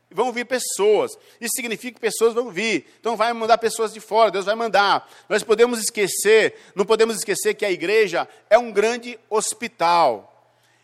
[0.10, 1.12] Vão vir pessoas.
[1.39, 2.88] Isso significa que pessoas vão vir.
[3.00, 5.10] Então vai mandar pessoas de fora, Deus vai mandar.
[5.28, 10.34] Nós podemos esquecer, não podemos esquecer que a igreja é um grande hospital.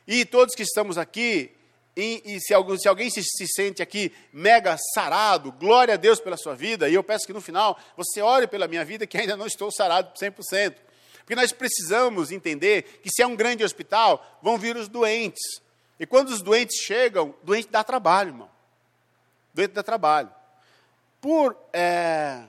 [0.05, 1.51] E todos que estamos aqui,
[1.95, 6.19] e, e se, algum, se, alguém se, se, sente aqui mega sarado, glória a Deus
[6.19, 9.17] pela sua vida, e eu peço que no final você ore pela minha vida, que
[9.17, 10.75] ainda não estou sarado 100%.
[11.19, 15.41] Porque nós precisamos entender que se é um grande hospital, vão vir os doentes.
[15.97, 18.52] E quando os doentes chegam, doente dá trabalho, irmão.
[19.53, 20.31] Doente dá trabalho.
[21.21, 22.43] Por, é,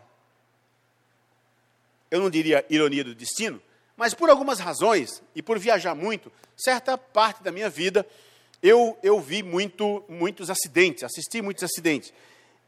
[2.11, 3.61] eu não diria ironia do destino,
[3.97, 8.07] mas por algumas razões, e por viajar muito, certa parte da minha vida,
[8.63, 12.13] eu, eu vi muito, muitos acidentes, assisti muitos acidentes.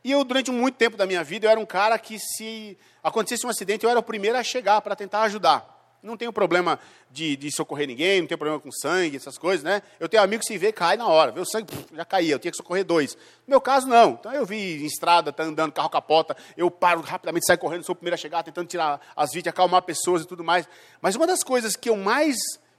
[0.05, 3.44] E eu, durante muito tempo da minha vida, eu era um cara que, se acontecesse
[3.46, 5.76] um acidente, eu era o primeiro a chegar para tentar ajudar.
[6.07, 6.79] Não tenho problema
[7.11, 9.83] de, de, socorrer ninguém, não tenho problema com sangue, essas coisas, né?
[9.99, 11.33] Eu tenho amigo que se vê, cai na hora.
[11.33, 13.14] Vê o sangue, já caía, eu tinha que socorrer dois.
[13.14, 14.12] No meu caso, não.
[14.12, 17.92] Então eu vi em estrada, tá andando, carro capota, eu paro rapidamente, saio correndo, sou
[17.92, 20.69] o primeiro a chegar, tentando tirar as vítimas, acalmar pessoas e tudo mais.
[21.01, 22.37] Mas uma das coisas que eu mais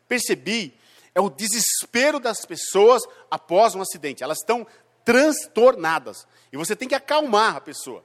[0.08, 0.74] percebi
[1.14, 4.24] é o desespero das pessoas após um acidente.
[4.24, 4.66] Elas estão
[5.04, 6.28] transtornadas.
[6.52, 8.04] E você tem que acalmar a pessoa.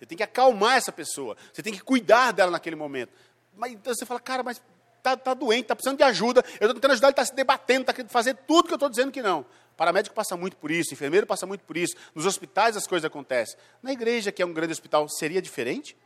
[0.00, 1.36] Você tem que acalmar essa pessoa.
[1.52, 3.12] Você tem que cuidar dela naquele momento.
[3.56, 4.60] Mas então você fala, cara, mas
[5.00, 7.80] está tá doente, está precisando de ajuda, eu estou tentando ajudar, ele está se debatendo,
[7.82, 9.44] está querendo fazer tudo que eu estou dizendo que não.
[9.76, 13.58] Paramédico passa muito por isso, enfermeiro passa muito por isso, nos hospitais as coisas acontecem.
[13.82, 15.96] Na igreja, que é um grande hospital, seria diferente?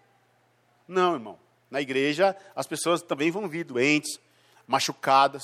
[0.87, 1.39] Não, irmão.
[1.71, 4.19] Na igreja, as pessoas também vão vir doentes,
[4.67, 5.43] machucadas,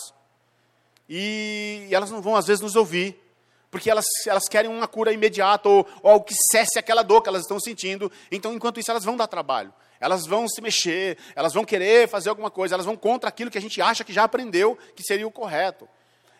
[1.08, 3.20] e elas não vão, às vezes, nos ouvir,
[3.68, 7.28] porque elas, elas querem uma cura imediata, ou, ou algo que cesse aquela dor que
[7.28, 11.52] elas estão sentindo, então, enquanto isso, elas vão dar trabalho elas vão se mexer, elas
[11.52, 14.24] vão querer fazer alguma coisa, elas vão contra aquilo que a gente acha que já
[14.24, 15.86] aprendeu que seria o correto.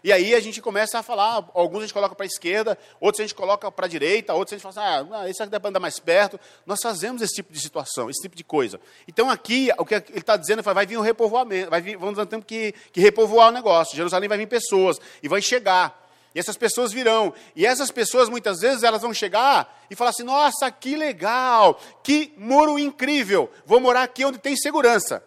[0.03, 3.21] E aí a gente começa a falar, alguns a gente coloca para a esquerda, outros
[3.21, 5.69] a gente coloca para a direita, outros a gente fala assim, ah, esse aqui deve
[5.69, 6.41] andar mais perto.
[6.65, 8.81] Nós fazemos esse tipo de situação, esse tipo de coisa.
[9.07, 12.27] Então aqui, o que ele está dizendo é vai vir um repovoamento, vai vir, vamos
[12.27, 13.95] ter que, que repovoar o negócio.
[13.95, 16.00] Jerusalém vai vir pessoas e vai chegar.
[16.35, 17.35] E essas pessoas virão.
[17.57, 22.33] E essas pessoas, muitas vezes, elas vão chegar e falar assim: nossa, que legal, que
[22.37, 25.25] muro incrível, vou morar aqui onde tem segurança.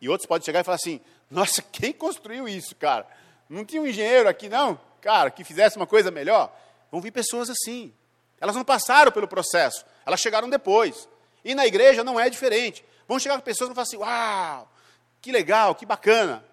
[0.00, 1.00] E outros podem chegar e falar assim:
[1.30, 3.06] nossa, quem construiu isso, cara?
[3.48, 4.78] Não tinha um engenheiro aqui, não?
[5.00, 6.54] Cara, que fizesse uma coisa melhor?
[6.90, 7.92] Vão vir pessoas assim.
[8.40, 11.08] Elas não passaram pelo processo, elas chegaram depois.
[11.44, 12.84] E na igreja não é diferente.
[13.08, 14.72] Vão chegar pessoas e vão falar assim: uau,
[15.20, 16.44] que legal, que bacana.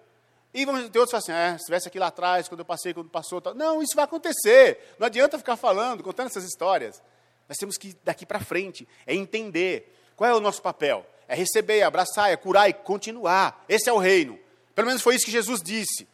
[0.52, 2.64] E vamos ter outros que falam assim, é, se estivesse aqui lá atrás, quando eu
[2.64, 3.40] passei, quando passou.
[3.40, 3.54] Tal.
[3.54, 4.94] Não, isso vai acontecer.
[4.98, 7.00] Não adianta ficar falando, contando essas histórias.
[7.48, 11.06] Nós temos que ir daqui para frente, é entender qual é o nosso papel.
[11.26, 13.64] É receber, abraçar, é curar e continuar.
[13.68, 14.38] Esse é o reino.
[14.74, 16.08] Pelo menos foi isso que Jesus disse.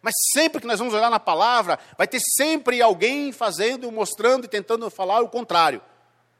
[0.00, 4.48] Mas sempre que nós vamos olhar na palavra, vai ter sempre alguém fazendo, mostrando e
[4.48, 5.82] tentando falar o contrário.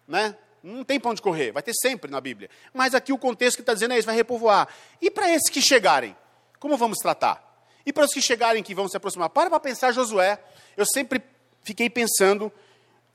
[0.06, 0.34] Né?
[0.62, 2.48] Não tem para onde correr, vai ter sempre na Bíblia.
[2.72, 4.68] Mas aqui o contexto que está dizendo é isso, vai repovoar.
[5.00, 6.16] E para esses que chegarem?
[6.58, 7.44] Como vamos tratar?
[7.84, 10.38] E para os que chegarem que vão se aproximar, para para pensar Josué.
[10.76, 11.22] Eu sempre
[11.62, 12.52] fiquei pensando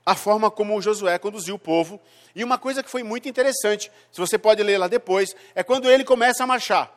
[0.04, 2.00] a forma como Josué conduziu o povo.
[2.34, 5.90] E uma coisa que foi muito interessante, se você pode ler lá depois, é quando
[5.90, 6.92] ele começa a marchar.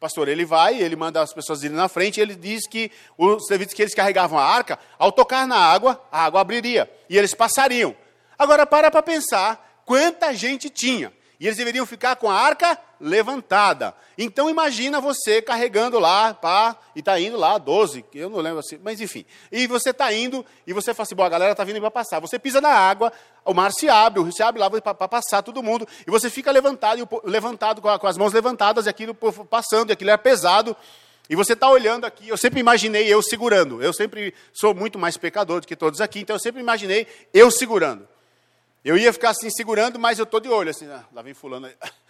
[0.00, 3.74] Pastor, ele vai, ele manda as pessoas irem na frente, ele diz que os levitas
[3.74, 7.96] que eles carregavam a arca, ao tocar na água, a água abriria, e eles passariam.
[8.38, 11.12] Agora para para pensar quanta gente tinha.
[11.38, 13.94] E eles deveriam ficar com a arca levantada.
[14.16, 18.80] Então imagina você carregando lá, pá, e está indo lá, 12, eu não lembro assim,
[18.82, 19.26] mas enfim.
[19.52, 22.18] E você está indo, e você fala assim, bom, a galera está vindo para passar.
[22.20, 23.12] Você pisa na água,
[23.44, 26.30] o mar se abre, o rio se abre lá para passar todo mundo, e você
[26.30, 30.74] fica levantado, levantado com, as mãos levantadas, e aquilo passando, e aquilo é pesado.
[31.28, 33.82] E você está olhando aqui, eu sempre imaginei eu segurando.
[33.82, 37.50] Eu sempre sou muito mais pecador do que todos aqui, então eu sempre imaginei eu
[37.50, 38.08] segurando.
[38.84, 41.66] Eu ia ficar assim segurando, mas eu estou de olho, assim, ah, lá vem fulano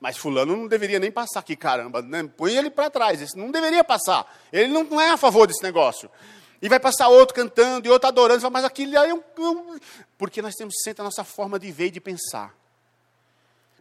[0.00, 2.00] mas fulano não deveria nem passar aqui, caramba.
[2.00, 2.28] Né?
[2.36, 4.26] Põe ele para trás, esse não deveria passar.
[4.50, 6.10] Ele não, não, é a favor desse negócio.
[6.62, 9.78] E vai passar outro cantando, e outro adorando, mas aquilo aí é um, um...
[10.16, 12.54] Porque nós temos sempre a nossa forma de ver e de pensar.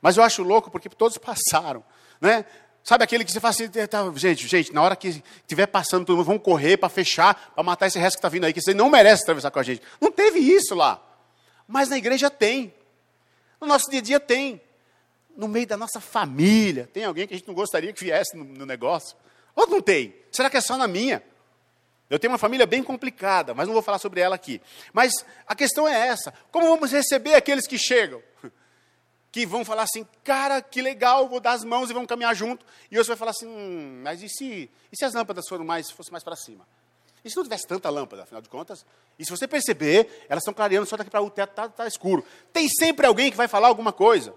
[0.01, 1.83] Mas eu acho louco porque todos passaram.
[2.19, 2.45] né?
[2.83, 6.17] Sabe aquele que você fala assim, tá, gente, gente, na hora que estiver passando, todo
[6.17, 8.73] mundo vamos correr para fechar, para matar esse resto que está vindo aí, que você
[8.73, 9.81] não merece atravessar com a gente.
[10.01, 11.01] Não teve isso lá.
[11.67, 12.73] Mas na igreja tem.
[13.61, 14.61] No nosso dia a dia tem.
[15.39, 18.43] No meio da nossa família, tem alguém que a gente não gostaria que viesse no,
[18.43, 19.15] no negócio?
[19.55, 20.13] Ou não tem?
[20.29, 21.23] Será que é só na minha?
[22.09, 24.61] Eu tenho uma família bem complicada, mas não vou falar sobre ela aqui.
[24.91, 25.13] Mas
[25.47, 28.21] a questão é essa: como vamos receber aqueles que chegam?
[29.31, 32.65] Que vão falar assim, cara, que legal, vou dar as mãos e vamos caminhar junto.
[32.89, 35.91] E você vai falar assim, hum, mas e se, e se as lâmpadas foram mais,
[35.91, 36.67] fossem mais para cima?
[37.23, 38.83] E se não tivesse tanta lâmpada, afinal de contas?
[39.19, 42.25] E se você perceber, elas estão clareando só daqui para o teto está tá escuro.
[42.51, 44.33] Tem sempre alguém que vai falar alguma coisa.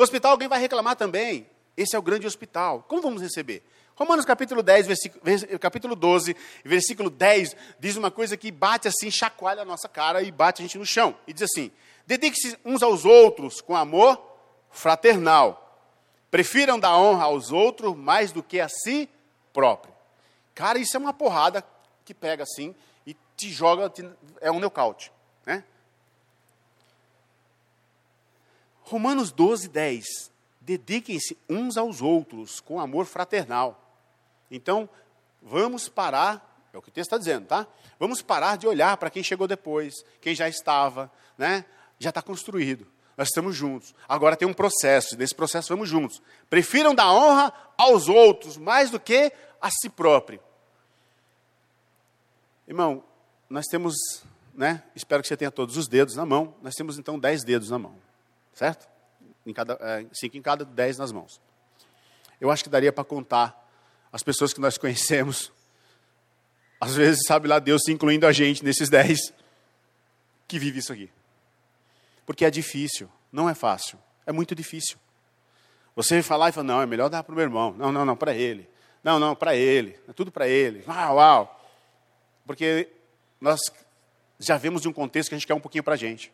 [0.00, 1.46] No hospital alguém vai reclamar também.
[1.76, 2.82] Esse é o grande hospital.
[2.88, 3.62] Como vamos receber?
[3.94, 5.22] Romanos capítulo 10, versículo,
[5.58, 6.34] capítulo 12,
[6.64, 10.64] versículo 10, diz uma coisa que bate assim, chacoalha a nossa cara e bate a
[10.64, 11.14] gente no chão.
[11.26, 11.70] E diz assim:
[12.06, 14.18] Dedique-se uns aos outros com amor
[14.70, 15.84] fraternal.
[16.30, 19.06] Prefiram dar honra aos outros mais do que a si
[19.52, 19.92] próprio.
[20.54, 21.62] Cara, isso é uma porrada
[22.06, 22.74] que pega assim
[23.06, 23.92] e te joga,
[24.40, 25.12] é um nocaute.
[25.44, 25.62] Né?
[28.90, 30.30] Romanos 12, 10.
[30.60, 33.96] Dediquem-se uns aos outros com amor fraternal.
[34.50, 34.88] Então,
[35.40, 37.68] vamos parar, é o que o texto está dizendo, tá?
[38.00, 41.64] Vamos parar de olhar para quem chegou depois, quem já estava, né?
[42.00, 42.84] Já está construído.
[43.16, 43.94] Nós estamos juntos.
[44.08, 46.20] Agora tem um processo, nesse processo vamos juntos.
[46.48, 50.40] Prefiram dar honra aos outros mais do que a si próprio.
[52.66, 53.04] Irmão,
[53.48, 53.94] nós temos,
[54.52, 54.82] né?
[54.96, 56.54] Espero que você tenha todos os dedos na mão.
[56.60, 57.94] Nós temos então dez dedos na mão,
[58.52, 58.88] certo?
[59.46, 61.40] Em cada, é, cinco em cada, dez nas mãos.
[62.40, 63.56] Eu acho que daria para contar
[64.12, 65.52] as pessoas que nós conhecemos,
[66.80, 69.32] às vezes, sabe lá, Deus incluindo a gente nesses dez,
[70.48, 71.10] que vive isso aqui.
[72.26, 74.98] Porque é difícil, não é fácil, é muito difícil.
[75.94, 77.74] Você falar e falar, não, é melhor dar para o meu irmão.
[77.76, 78.68] Não, não, não, para ele.
[79.02, 79.98] Não, não, para ele.
[80.08, 80.84] É tudo para ele.
[80.86, 81.60] Uau, uau.
[82.46, 82.88] Porque
[83.40, 83.60] nós
[84.38, 86.32] já vemos de um contexto que a gente quer um pouquinho para a gente.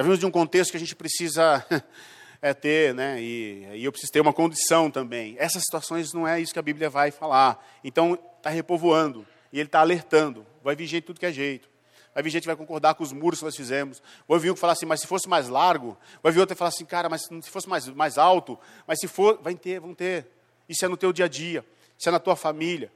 [0.00, 1.62] Já vimos de um contexto que a gente precisa
[2.40, 3.20] é ter, né?
[3.20, 5.36] E, e, eu preciso ter uma condição também.
[5.38, 7.62] Essas situações não é isso que a Bíblia vai falar.
[7.84, 9.26] Então, está repovoando.
[9.52, 10.46] E ele está alertando.
[10.64, 11.68] Vai vir gente tudo que é jeito.
[12.14, 14.02] Vai vir gente que vai concordar com os muros que nós fizemos.
[14.26, 15.98] Vai vir um que falar assim, mas se fosse mais largo.
[16.22, 18.58] Vai vir outro que falar assim, cara, mas se fosse mais, mais alto.
[18.86, 20.26] Mas se for, vai ter, vão ter.
[20.66, 21.62] Isso é no teu dia a dia.
[21.98, 22.90] Isso é na tua família.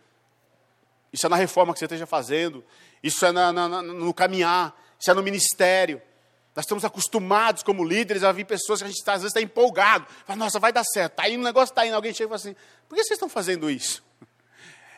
[1.13, 2.65] Isso é na reforma que você esteja fazendo.
[3.03, 4.75] Isso é na, na, no caminhar.
[4.99, 6.01] Isso é no ministério.
[6.55, 10.07] Nós estamos acostumados como líderes a ver pessoas que a gente às vezes está empolgado.
[10.25, 11.13] Fala, nossa, vai dar certo.
[11.13, 11.97] Está indo, o negócio está indo.
[11.97, 12.55] Alguém chega e fala assim,
[12.89, 14.03] por que vocês estão fazendo isso?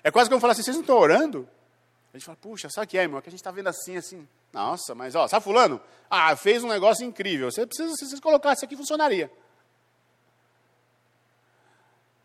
[0.04, 1.48] É quase como falar assim, vocês não estão orando?
[2.14, 3.18] A gente fala, puxa, sabe o que é, irmão?
[3.18, 4.28] É que a gente está vendo assim, assim.
[4.52, 5.80] Nossa, mas ó, sabe fulano?
[6.08, 7.50] Ah, fez um negócio incrível.
[7.50, 9.28] Você precisa, se vocês colocassem aqui, funcionaria.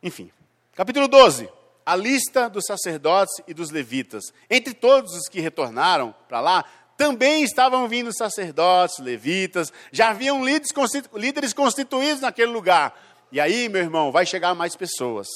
[0.02, 0.32] Enfim.
[0.76, 1.50] Capítulo 12.
[1.86, 4.26] A lista dos sacerdotes e dos levitas.
[4.50, 6.66] Entre todos os que retornaram para lá,
[7.02, 12.94] também estavam vindo sacerdotes, levitas, já haviam líderes constituídos naquele lugar.
[13.32, 15.28] E aí, meu irmão, vai chegar mais pessoas.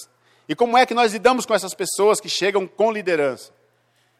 [0.47, 3.51] E como é que nós lidamos com essas pessoas que chegam com liderança?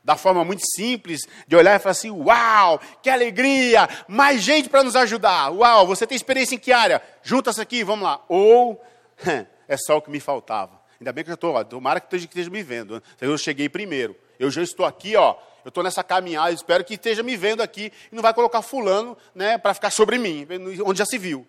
[0.04, 4.84] Da forma muito simples, de olhar e falar assim: Uau, que alegria, mais gente para
[4.84, 5.52] nos ajudar.
[5.52, 7.00] Uau, você tem experiência em que área?
[7.22, 8.26] Junta-se aqui, vamos lá.
[8.28, 8.84] Ou
[9.68, 10.82] é só o que me faltava.
[11.00, 13.04] Ainda bem que eu estou, tomara que esteja, que esteja me vendo.
[13.22, 14.16] Eu cheguei primeiro.
[14.40, 17.92] Eu já estou aqui, ó, eu estou nessa caminhada, espero que esteja me vendo aqui
[18.12, 20.48] e não vai colocar fulano né, para ficar sobre mim,
[20.86, 21.46] onde já se viu.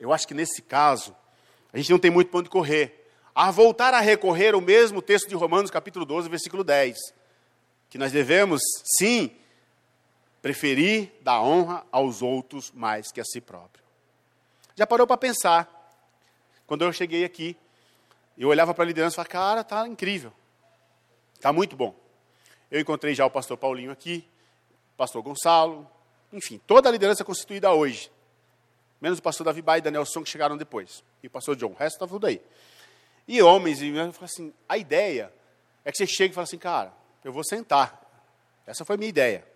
[0.00, 1.14] Eu acho que nesse caso,
[1.72, 3.08] a gente não tem muito para onde correr.
[3.32, 6.96] A voltar a recorrer o mesmo texto de Romanos, capítulo 12, versículo 10.
[7.88, 8.60] Que nós devemos,
[8.98, 9.30] sim,
[10.42, 13.84] preferir dar honra aos outros mais que a si próprio.
[14.74, 15.94] Já parou para pensar?
[16.66, 17.56] Quando eu cheguei aqui,
[18.36, 20.32] eu olhava para a liderança e falava, cara, tá incrível.
[21.34, 22.05] Está muito bom.
[22.70, 24.26] Eu encontrei já o pastor Paulinho aqui,
[24.94, 25.88] o pastor Gonçalo,
[26.32, 28.10] enfim, toda a liderança constituída hoje.
[29.00, 31.04] Menos o pastor Davi Bai e Danielson que chegaram depois.
[31.22, 32.40] E o pastor John, o resto está tudo aí.
[33.28, 35.32] E homens, e eu assim, a ideia
[35.84, 36.92] é que você chegue e fale assim, cara,
[37.24, 38.02] eu vou sentar.
[38.66, 39.46] Essa foi a minha ideia.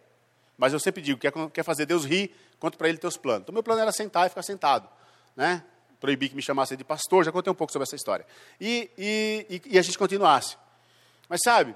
[0.57, 3.43] Mas eu sempre digo, quer, quer fazer Deus rir, conta para ele teus planos.
[3.43, 4.89] Então meu plano era sentar e ficar sentado.
[5.35, 5.65] Né?
[5.99, 8.27] Proibir que me chamasse de pastor, já contei um pouco sobre essa história.
[8.61, 10.57] E, e, e, e a gente continuasse.
[11.29, 11.75] Mas sabe,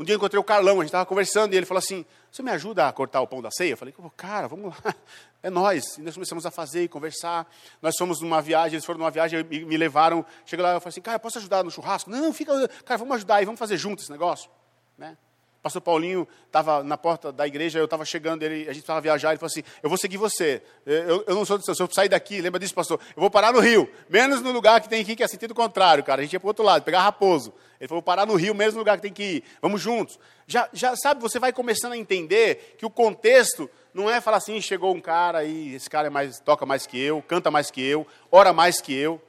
[0.00, 2.42] um dia eu encontrei o Carlão, a gente estava conversando e ele falou assim: Você
[2.42, 3.72] me ajuda a cortar o pão da ceia?
[3.72, 4.94] Eu falei: Cara, vamos lá,
[5.42, 5.98] é nós.
[5.98, 7.46] E nós começamos a fazer e conversar.
[7.82, 10.24] Nós fomos numa viagem, eles foram numa viagem e me levaram.
[10.46, 12.08] Cheguei lá e falei assim: Cara, posso ajudar no churrasco?
[12.08, 14.50] Não, fica, cara, vamos ajudar aí, vamos fazer junto esse negócio.
[14.96, 15.18] Né?
[15.60, 18.98] O pastor Paulinho estava na porta da igreja, eu estava chegando, ele, a gente estava
[18.98, 21.82] viajar, ele falou assim, eu vou seguir você, eu, eu não sou do seu, se
[21.82, 22.98] eu sair daqui, lembra disso, pastor?
[23.14, 25.54] Eu vou parar no Rio, menos no lugar que tem que ir, que é sentido
[25.54, 27.52] contrário, cara, a gente ia para o outro lado, pegar Raposo.
[27.78, 30.18] Ele falou, vou parar no Rio, mesmo no lugar que tem que ir, vamos juntos.
[30.46, 34.58] Já, já sabe, você vai começando a entender que o contexto não é falar assim,
[34.62, 37.82] chegou um cara e esse cara é mais, toca mais que eu, canta mais que
[37.82, 39.20] eu, ora mais que eu.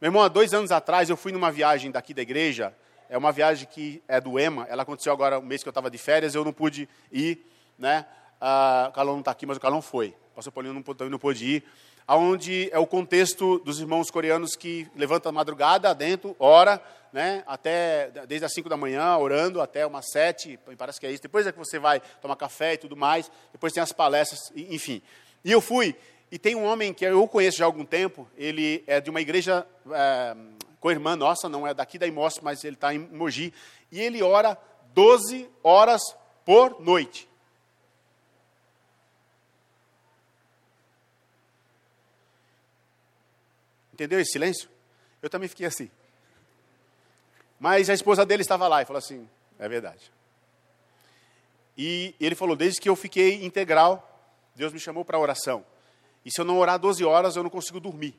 [0.00, 2.72] Meu irmão, há dois anos atrás eu fui numa viagem daqui da igreja,
[3.08, 5.90] é uma viagem que é do EMA, ela aconteceu agora o mês que eu estava
[5.90, 7.44] de férias, eu não pude ir,
[7.78, 8.06] né?
[8.40, 10.14] Ah, o Calão não está aqui, mas o Calão foi.
[10.32, 11.64] O pastor Paulinho não, também não pôde ir.
[12.06, 16.82] Aonde é o contexto dos irmãos coreanos que levantam madrugada dentro, ora,
[17.12, 21.22] né, até desde as 5 da manhã, orando até umas 7, parece que é isso.
[21.22, 23.30] Depois é que você vai tomar café e tudo mais.
[23.52, 25.02] Depois tem as palestras, enfim.
[25.44, 25.94] E eu fui,
[26.30, 29.20] e tem um homem que eu conheço já há algum tempo, ele é de uma
[29.20, 30.36] igreja é,
[30.80, 33.52] com a irmã nossa, não é daqui da Imócio, mas ele está em Mogi,
[33.90, 34.56] e ele ora
[34.94, 36.00] 12 horas
[36.44, 37.28] por noite.
[43.92, 44.70] Entendeu esse silêncio?
[45.20, 45.90] Eu também fiquei assim.
[47.58, 50.12] Mas a esposa dele estava lá e falou assim: é verdade.
[51.76, 54.04] E ele falou: desde que eu fiquei integral,
[54.54, 55.64] Deus me chamou para oração.
[56.24, 58.14] E se eu não orar 12 horas, eu não consigo dormir.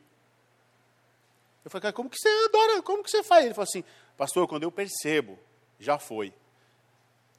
[1.64, 2.82] Eu falei, como que você adora?
[2.82, 3.46] Como que você faz?
[3.46, 3.84] Ele falou assim,
[4.18, 5.38] pastor, quando eu percebo,
[5.80, 6.34] já foi.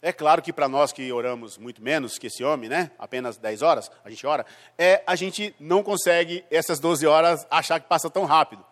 [0.02, 2.90] É claro que para nós que oramos muito menos que esse homem, né?
[2.98, 4.46] Apenas 10 horas, a gente ora,
[4.78, 8.64] é, a gente não consegue essas 12 horas achar que passa tão rápido.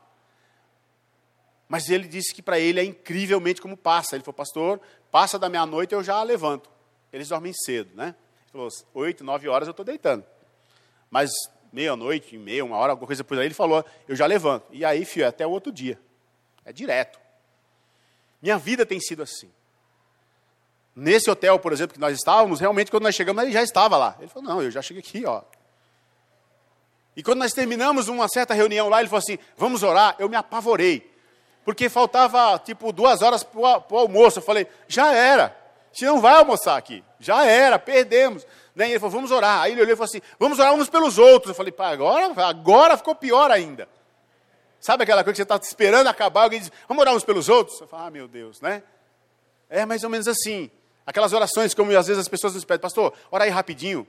[1.69, 4.17] Mas ele disse que para ele é incrivelmente como passa.
[4.17, 4.81] Ele falou, pastor,
[5.11, 6.71] passa da meia-noite eu já levanto.
[7.13, 8.15] Eles dormem cedo, né?
[8.45, 10.25] Ele falou, 8, 9 horas eu estou deitando.
[11.11, 11.31] Mas
[11.73, 14.67] meia-noite, meia, uma hora, alguma coisa por aí, ele falou, eu já levanto.
[14.71, 15.99] E aí, filho, é até o outro dia.
[16.65, 17.19] É direto.
[18.41, 19.51] Minha vida tem sido assim.
[20.95, 24.17] Nesse hotel, por exemplo, que nós estávamos, realmente, quando nós chegamos, ele já estava lá.
[24.19, 25.43] Ele falou, não, eu já cheguei aqui, ó.
[27.17, 30.37] E quando nós terminamos uma certa reunião lá, ele falou assim, vamos orar, eu me
[30.37, 31.09] apavorei.
[31.65, 34.39] Porque faltava, tipo, duas horas para o almoço.
[34.39, 35.57] Eu falei, já era.
[35.93, 37.05] Você não vai almoçar aqui.
[37.19, 38.47] Já era, perdemos.
[38.79, 38.87] Né?
[38.87, 39.63] E ele falou, vamos orar.
[39.63, 41.49] Aí ele olhou e falou assim, vamos orar uns pelos outros.
[41.49, 43.89] Eu falei, pá, agora, agora ficou pior ainda.
[44.79, 47.81] Sabe aquela coisa que você está esperando acabar, alguém diz, vamos orar uns pelos outros?
[47.81, 48.85] Eu falo, ah, meu Deus, né?
[49.69, 50.71] É mais ou menos assim.
[51.05, 54.07] Aquelas orações, como às vezes as pessoas nos pedem, pastor, ora aí rapidinho.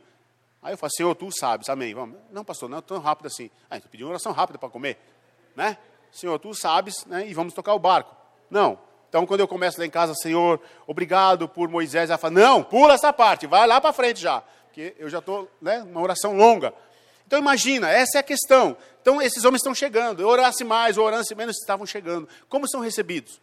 [0.61, 1.95] Aí eu falo, Senhor, tu sabes, amém.
[1.95, 2.19] Vamos.
[2.31, 3.49] Não, pastor, não é tão rápido assim.
[3.71, 4.99] Ah, então pedi uma oração rápida para comer.
[5.55, 5.79] Né?
[6.11, 7.27] Senhor, tu sabes, né?
[7.27, 8.15] E vamos tocar o barco.
[8.51, 8.77] Não.
[9.09, 12.93] Então, quando eu começo lá em casa, Senhor, obrigado por Moisés, ela fala, não, pula
[12.93, 14.43] essa parte, vai lá para frente já
[14.79, 16.73] porque eu já estou, né, uma oração longa.
[17.27, 18.77] Então imagina, essa é a questão.
[19.01, 22.29] Então esses homens estão chegando, eu orasse mais, ou orasse menos, estavam chegando.
[22.47, 23.41] Como são recebidos?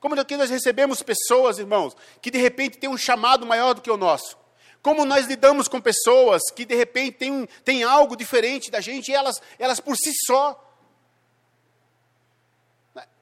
[0.00, 3.90] Como daqui nós recebemos pessoas, irmãos, que de repente têm um chamado maior do que
[3.90, 4.36] o nosso.
[4.82, 9.14] Como nós lidamos com pessoas que de repente têm, têm algo diferente da gente e
[9.14, 10.64] elas, elas por si só.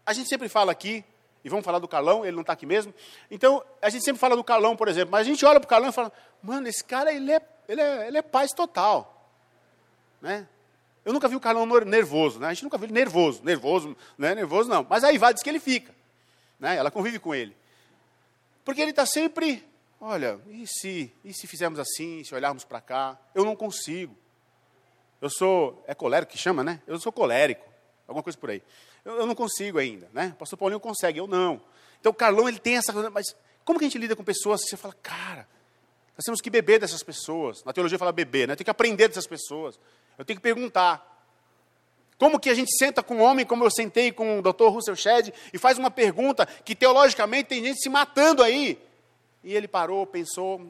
[0.06, 1.04] A gente sempre fala aqui,
[1.46, 2.92] e vamos falar do Carlão, ele não está aqui mesmo.
[3.30, 5.70] Então, a gente sempre fala do Carlão, por exemplo, mas a gente olha para o
[5.70, 9.30] Carlão e fala, mano, esse cara, ele é, ele é, ele é paz total.
[10.20, 10.44] Né?
[11.04, 12.48] Eu nunca vi o Carlão nervoso, né?
[12.48, 14.84] A gente nunca viu ele nervoso, nervoso, não é nervoso não.
[14.90, 15.94] Mas aí vai, diz que ele fica.
[16.58, 16.74] Né?
[16.74, 17.56] Ela convive com ele.
[18.64, 19.64] Porque ele está sempre,
[20.00, 23.16] olha, e se, e se fizermos assim, se olharmos para cá?
[23.32, 24.16] Eu não consigo.
[25.20, 26.82] Eu sou, é colérico que chama, né?
[26.88, 27.64] Eu sou colérico,
[28.08, 28.60] alguma coisa por aí.
[29.06, 30.32] Eu, eu não consigo ainda, né?
[30.34, 31.60] O pastor Paulinho consegue, eu não.
[32.00, 34.62] Então o Carlão, ele tem essa coisa, mas como que a gente lida com pessoas
[34.62, 35.48] você fala, cara,
[36.16, 37.62] nós temos que beber dessas pessoas.
[37.62, 38.56] Na teologia fala beber, né?
[38.56, 39.78] Tem que aprender dessas pessoas.
[40.18, 41.14] Eu tenho que perguntar.
[42.18, 44.68] Como que a gente senta com um homem, como eu sentei com o Dr.
[44.68, 48.82] Russell Shedd, e faz uma pergunta que teologicamente tem gente se matando aí.
[49.44, 50.68] E ele parou, pensou,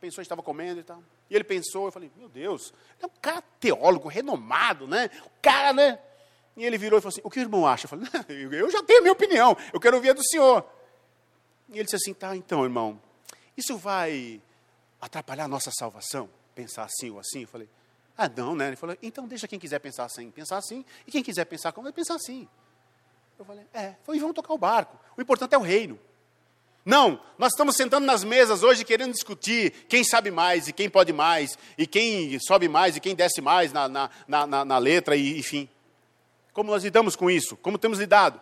[0.00, 1.02] pensou, estava comendo e tal.
[1.28, 2.72] E ele pensou, eu falei, meu Deus,
[3.02, 5.10] é um cara teólogo, renomado, né?
[5.26, 5.98] O cara, né?
[6.56, 7.86] E ele virou e falou assim: O que o irmão acha?
[7.86, 8.06] Eu falei:
[8.60, 10.64] Eu já tenho a minha opinião, eu quero ouvir a do senhor.
[11.70, 13.00] E ele disse assim: Tá, então, irmão,
[13.56, 14.40] isso vai
[15.00, 16.28] atrapalhar a nossa salvação?
[16.54, 17.42] Pensar assim ou assim?
[17.42, 17.68] Eu falei:
[18.16, 18.68] Ah, não, né?
[18.68, 21.84] Ele falou: Então deixa quem quiser pensar assim, pensar assim, e quem quiser pensar como,
[21.84, 22.48] vai pensar assim.
[23.38, 24.98] Eu falei: É, foi, vamos tocar o barco.
[25.16, 25.98] O importante é o reino.
[26.84, 31.14] Não, nós estamos sentando nas mesas hoje querendo discutir quem sabe mais e quem pode
[31.14, 35.38] mais, e quem sobe mais e quem desce mais na, na, na, na letra, e,
[35.38, 35.68] enfim.
[36.54, 37.56] Como nós lidamos com isso?
[37.56, 38.40] Como temos lidado?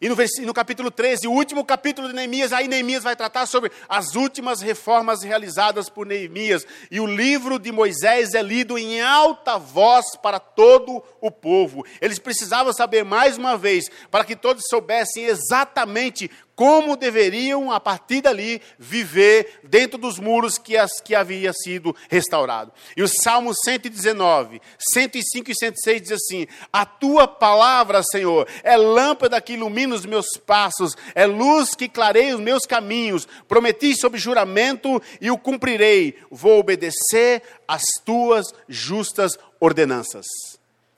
[0.00, 3.70] E no, no, capítulo 13, o último capítulo de Neemias, aí Neemias vai tratar sobre
[3.88, 6.66] as últimas reformas realizadas por Neemias.
[6.90, 11.86] E o livro de Moisés é lido em alta voz para todo o povo.
[12.00, 18.20] Eles precisavam saber mais uma vez, para que todos soubessem exatamente como deveriam, a partir
[18.20, 22.72] dali, viver dentro dos muros que, as, que havia sido restaurado.
[22.96, 24.60] E o Salmo 119,
[24.92, 30.26] 105 e 106 diz assim: A tua palavra, Senhor, é lâmpada que ilumina os meus
[30.46, 33.26] passos, é luz que clareia os meus caminhos.
[33.48, 36.18] Prometi sob juramento e o cumprirei.
[36.30, 40.26] Vou obedecer às tuas justas ordenanças.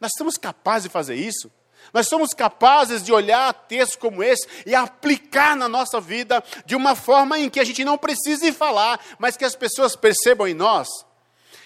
[0.00, 1.50] Nós estamos capazes de fazer isso?
[1.94, 6.96] Nós somos capazes de olhar textos como esse e aplicar na nossa vida de uma
[6.96, 10.88] forma em que a gente não precise falar, mas que as pessoas percebam em nós.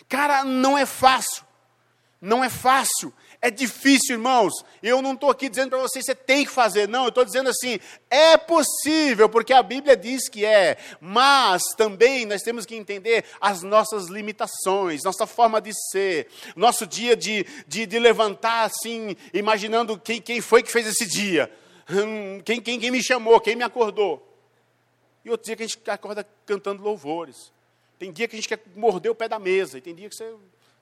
[0.06, 1.44] Cara, não é fácil.
[2.20, 3.10] Não é fácil.
[3.40, 4.52] É difícil, irmãos.
[4.82, 6.88] Eu não estou aqui dizendo para vocês você tem que fazer.
[6.88, 7.78] Não, eu estou dizendo assim,
[8.10, 10.76] é possível, porque a Bíblia diz que é.
[11.00, 16.26] Mas também nós temos que entender as nossas limitações, nossa forma de ser,
[16.56, 21.50] nosso dia de, de, de levantar assim, imaginando quem, quem foi que fez esse dia,
[21.88, 24.24] hum, quem, quem, quem me chamou, quem me acordou.
[25.24, 27.52] E outro dia que a gente acorda cantando louvores.
[27.98, 30.14] Tem dia que a gente quer morder o pé da mesa, e tem dia que
[30.14, 30.34] você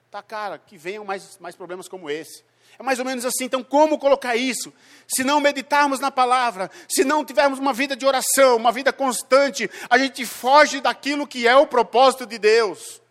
[0.09, 2.43] Tá, cara, que venham mais, mais problemas como esse.
[2.79, 3.43] É mais ou menos assim.
[3.43, 4.71] Então, como colocar isso?
[5.07, 9.69] Se não meditarmos na palavra, se não tivermos uma vida de oração, uma vida constante,
[9.89, 13.01] a gente foge daquilo que é o propósito de Deus.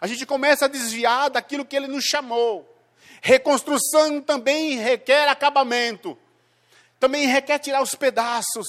[0.00, 2.70] A gente começa a desviar daquilo que Ele nos chamou.
[3.22, 6.18] Reconstrução também requer acabamento.
[7.00, 8.66] Também requer tirar os pedaços.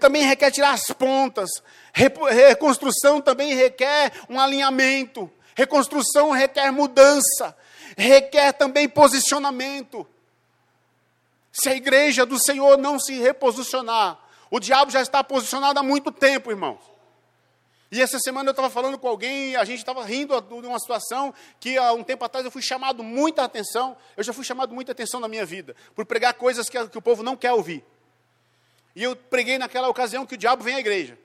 [0.00, 1.50] Também requer tirar as pontas.
[1.92, 5.30] Reconstrução também requer um alinhamento.
[5.56, 7.56] Reconstrução requer mudança,
[7.96, 10.06] requer também posicionamento.
[11.50, 14.18] Se a igreja do Senhor não se reposicionar,
[14.50, 16.78] o diabo já está posicionado há muito tempo, irmãos.
[17.90, 21.32] E essa semana eu estava falando com alguém, a gente estava rindo de uma situação
[21.58, 24.92] que há um tempo atrás eu fui chamado muita atenção, eu já fui chamado muita
[24.92, 27.82] atenção na minha vida, por pregar coisas que, que o povo não quer ouvir.
[28.94, 31.18] E eu preguei naquela ocasião que o diabo vem à igreja.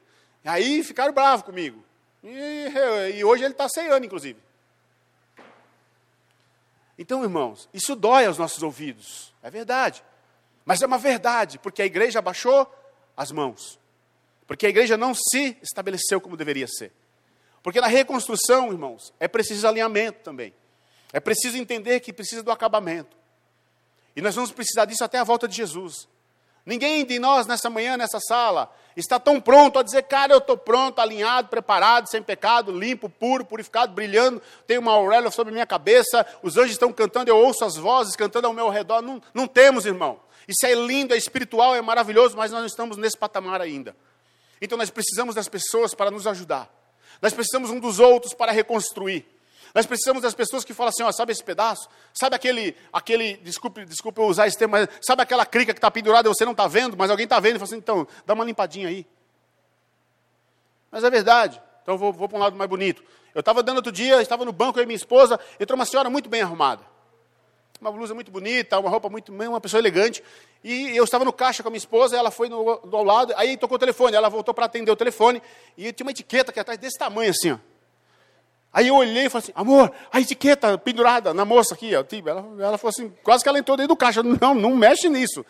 [0.45, 1.83] E aí ficaram bravos comigo.
[2.23, 4.39] E, e hoje ele está ceando, inclusive.
[6.97, 10.03] Então, irmãos, isso dói aos nossos ouvidos, é verdade.
[10.63, 12.71] Mas é uma verdade, porque a igreja abaixou
[13.17, 13.79] as mãos.
[14.45, 16.91] Porque a igreja não se estabeleceu como deveria ser.
[17.63, 20.53] Porque na reconstrução, irmãos, é preciso alinhamento também.
[21.13, 23.17] É preciso entender que precisa do acabamento.
[24.15, 26.07] E nós vamos precisar disso até a volta de Jesus.
[26.65, 30.57] Ninguém de nós nessa manhã, nessa sala, está tão pronto a dizer, cara, eu estou
[30.57, 36.25] pronto, alinhado, preparado, sem pecado, limpo, puro, purificado, brilhando, tenho uma auréola sobre minha cabeça,
[36.43, 39.01] os anjos estão cantando, eu ouço as vozes cantando ao meu redor.
[39.01, 40.19] Não, não temos, irmão.
[40.47, 43.95] Isso é lindo, é espiritual, é maravilhoso, mas nós não estamos nesse patamar ainda.
[44.61, 46.69] Então nós precisamos das pessoas para nos ajudar.
[47.21, 49.25] Nós precisamos um dos outros para reconstruir.
[49.73, 51.87] Nós precisamos das pessoas que falam assim, ó, sabe esse pedaço?
[52.13, 55.89] Sabe aquele, aquele desculpe, desculpe eu usar esse termo, mas sabe aquela crica que está
[55.89, 58.33] pendurada e você não está vendo, mas alguém está vendo e fala assim, então, dá
[58.33, 59.07] uma limpadinha aí.
[60.91, 61.61] Mas é verdade.
[61.81, 63.01] Então vou, vou para um lado mais bonito.
[63.33, 66.09] Eu estava dando outro dia, estava no banco, eu e minha esposa, entrou uma senhora
[66.09, 66.83] muito bem arrumada.
[67.79, 70.21] Uma blusa muito bonita, uma roupa muito, uma pessoa elegante.
[70.63, 73.57] E eu estava no caixa com a minha esposa, ela foi no, do lado, aí
[73.57, 75.41] tocou o telefone, ela voltou para atender o telefone,
[75.75, 77.70] e tinha uma etiqueta aqui atrás desse tamanho assim, ó.
[78.73, 82.45] Aí eu olhei e falei assim, amor, a etiqueta pendurada na moça aqui, ó, ela,
[82.57, 85.45] ela falou assim, quase que ela entrou dentro do caixa, não, não mexe nisso.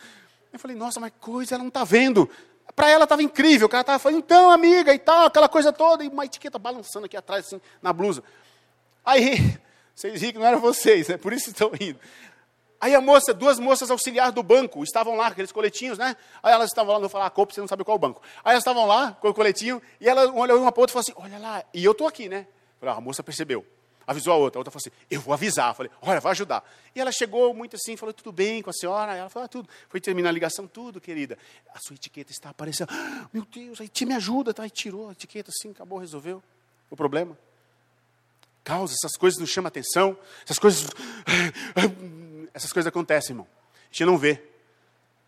[0.52, 2.28] Eu falei, nossa, mas coisa, ela não está vendo.
[2.76, 6.04] Para ela estava incrível, o cara estava falando, então, amiga, e tal, aquela coisa toda,
[6.04, 8.24] e uma etiqueta balançando aqui atrás, assim, na blusa.
[9.06, 9.58] Aí,
[9.94, 11.18] vocês riram que não eram vocês, né?
[11.18, 12.00] por isso estão rindo.
[12.80, 16.18] Aí a moça, duas moças auxiliares do banco, estavam lá, aqueles coletinhos, né?
[16.42, 18.00] Aí elas estavam lá, não vou falar a cor, você não sabe qual é o
[18.00, 18.20] banco.
[18.44, 21.28] Aí elas estavam lá, com o coletinho, e ela olhou uma para outra e falou
[21.28, 22.48] assim, olha lá, e eu estou aqui, né?
[22.82, 23.66] Falei, ah, a moça percebeu.
[24.06, 24.58] Avisou a outra.
[24.58, 25.74] A outra falou assim, eu vou avisar.
[25.76, 26.70] Falei, olha, vai ajudar.
[26.94, 29.16] E ela chegou muito assim, falou, tudo bem com a senhora?
[29.16, 29.70] Ela falou, ah, tudo.
[29.88, 31.38] Foi terminar a ligação, tudo, querida.
[31.74, 32.90] A sua etiqueta está aparecendo.
[32.92, 34.66] Ah, meu Deus, aí te me ajuda, tá?
[34.66, 36.44] E tirou a etiqueta assim, acabou, resolveu
[36.90, 37.38] o problema.
[38.64, 40.18] Causa, essas coisas nos chamam atenção.
[40.44, 40.90] Essas coisas...
[42.54, 43.48] Essas coisas acontecem, irmão.
[43.74, 44.51] A gente não vê.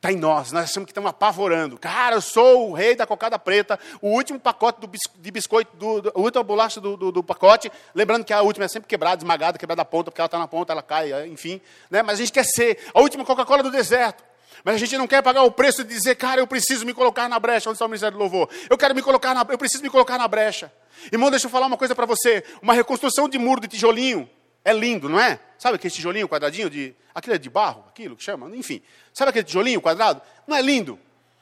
[0.03, 1.77] Está em nós, nós achamos que estamos apavorando.
[1.77, 6.01] Cara, eu sou o rei da cocada preta, o último pacote do, de biscoito, do,
[6.01, 7.71] do, a última bolacha do, do, do, pacote.
[7.95, 10.45] Lembrando que a última é sempre quebrada, esmagada, quebrada a ponta, porque ela está na
[10.45, 11.61] ponta, ela cai, enfim.
[11.89, 12.03] Né?
[12.03, 14.21] Mas a gente quer ser a última Coca-Cola do deserto.
[14.61, 17.29] Mas a gente não quer pagar o preço de dizer, cara, eu preciso me colocar
[17.29, 18.49] na brecha, onde está o Ministério do Louvor?
[18.69, 20.69] Eu quero me colocar na, eu preciso me colocar na brecha.
[21.13, 22.43] Irmão, deixa eu falar uma coisa para você.
[22.61, 24.29] Uma reconstrução de muro de tijolinho
[24.65, 25.39] é lindo, não é?
[25.57, 26.95] Sabe aquele tijolinho quadradinho de.
[27.13, 28.53] Aquilo é de barro, aquilo que chama?
[28.55, 28.81] Enfim.
[29.13, 30.21] Sabe aquele tijolinho quadrado?
[30.47, 30.99] Não é lindo?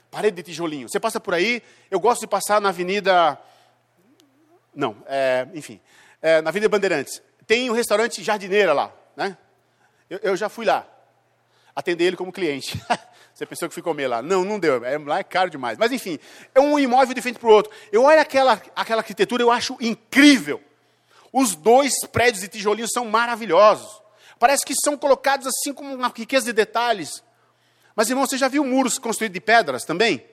[0.10, 0.90] Parede de tijolinho.
[0.90, 3.40] Você passa por aí, eu gosto de passar na Avenida.
[4.76, 5.80] Não, é, enfim.
[6.22, 7.22] É, na Avenida Bandeirantes.
[7.48, 9.38] Tem um restaurante jardineira lá, né?
[10.10, 10.86] Eu, eu já fui lá.
[11.76, 12.82] Atender ele como cliente.
[13.34, 14.22] Você pensou que fui comer lá.
[14.22, 14.84] Não, não deu.
[14.84, 15.78] É, lá é caro demais.
[15.78, 16.20] Mas enfim,
[16.54, 17.72] é um imóvel de frente para o outro.
[17.92, 20.62] Eu olho aquela, aquela arquitetura, eu acho incrível.
[21.32, 24.02] Os dois prédios de tijolinho são maravilhosos.
[24.38, 27.24] Parece que são colocados assim com uma riqueza de detalhes.
[27.96, 30.26] Mas, irmão, você já viu muros construídos de pedras também?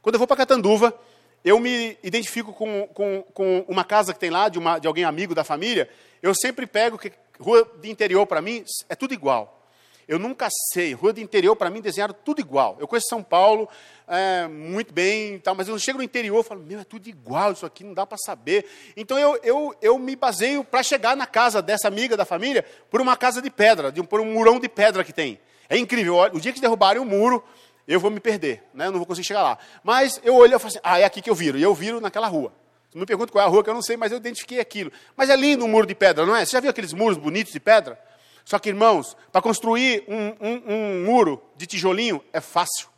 [0.00, 0.98] Quando eu vou para Catanduva,
[1.44, 5.04] eu me identifico com, com, com, uma casa que tem lá, de, uma, de alguém
[5.04, 5.88] amigo da família.
[6.22, 9.63] Eu sempre pego que rua de interior para mim é tudo igual.
[10.06, 10.92] Eu nunca sei.
[10.92, 12.76] Rua de interior, para mim, desenharam tudo igual.
[12.78, 13.68] Eu conheço São Paulo
[14.06, 17.52] é, muito bem, tal, mas eu chego no interior e falo, meu, é tudo igual,
[17.52, 18.66] isso aqui não dá para saber.
[18.96, 23.00] Então eu, eu, eu me baseio para chegar na casa dessa amiga da família por
[23.00, 25.38] uma casa de pedra, de, por um murão de pedra que tem.
[25.68, 26.18] É incrível.
[26.32, 27.42] O dia que derrubarem o muro,
[27.88, 28.86] eu vou me perder, né?
[28.86, 29.58] eu não vou conseguir chegar lá.
[29.82, 31.58] Mas eu olho e falo assim, ah, é aqui que eu viro.
[31.58, 32.52] E eu viro naquela rua.
[32.94, 34.92] Me pergunta qual é a rua que eu não sei, mas eu identifiquei aquilo.
[35.16, 36.44] Mas é lindo um muro de pedra, não é?
[36.44, 37.98] Você já viu aqueles muros bonitos de pedra?
[38.44, 42.88] Só que, irmãos, para construir um, um, um muro de tijolinho é fácil,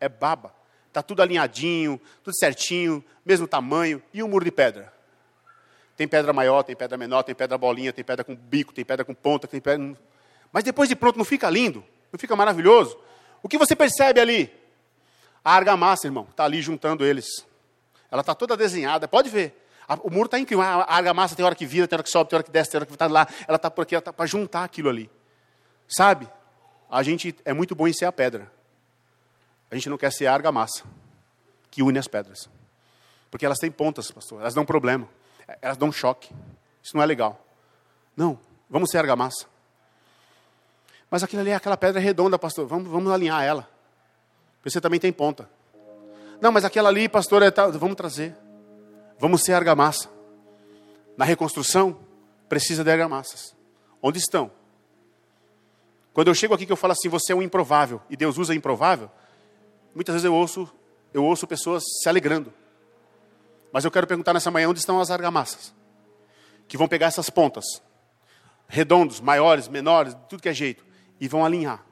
[0.00, 0.54] é baba.
[0.88, 4.02] Está tudo alinhadinho, tudo certinho, mesmo tamanho.
[4.12, 4.92] E um muro de pedra?
[5.96, 9.04] Tem pedra maior, tem pedra menor, tem pedra bolinha, tem pedra com bico, tem pedra
[9.04, 9.96] com ponta, tem pedra.
[10.52, 11.84] Mas depois de pronto, não fica lindo?
[12.10, 12.98] Não fica maravilhoso?
[13.42, 14.52] O que você percebe ali?
[15.44, 17.46] A argamassa, irmão, está ali juntando eles.
[18.10, 19.61] Ela está toda desenhada, pode ver.
[20.02, 20.62] O muro está incrível.
[20.62, 22.78] A argamassa tem hora que vira, tem hora que sobe, tem hora que desce, tem
[22.78, 23.26] hora que está lá.
[23.46, 25.10] Ela está por aqui, ela está para juntar aquilo ali.
[25.88, 26.28] Sabe?
[26.90, 28.50] A gente é muito bom em ser a pedra.
[29.70, 30.84] A gente não quer ser a argamassa
[31.70, 32.48] que une as pedras.
[33.30, 34.40] Porque elas têm pontas, pastor.
[34.40, 35.08] Elas dão problema.
[35.60, 36.30] Elas dão choque.
[36.82, 37.42] Isso não é legal.
[38.14, 38.38] Não.
[38.68, 39.46] Vamos ser argamassa.
[41.10, 42.66] Mas aquilo ali é aquela pedra redonda, pastor.
[42.66, 43.68] Vamos, vamos alinhar ela.
[44.64, 45.48] Você também tem ponta.
[46.40, 47.72] Não, mas aquela ali, pastor, é tal.
[47.72, 48.36] vamos trazer.
[49.22, 50.10] Vamos ser argamassa.
[51.16, 51.96] Na reconstrução,
[52.48, 53.54] precisa de argamassas.
[54.02, 54.50] Onde estão?
[56.12, 58.52] Quando eu chego aqui que eu falo assim, você é um improvável, e Deus usa
[58.52, 59.08] improvável,
[59.94, 60.68] muitas vezes eu ouço,
[61.14, 62.52] eu ouço pessoas se alegrando.
[63.72, 65.72] Mas eu quero perguntar nessa manhã, onde estão as argamassas?
[66.66, 67.64] Que vão pegar essas pontas,
[68.66, 70.84] redondos, maiores, menores, de tudo que é jeito,
[71.20, 71.86] e vão alinhar.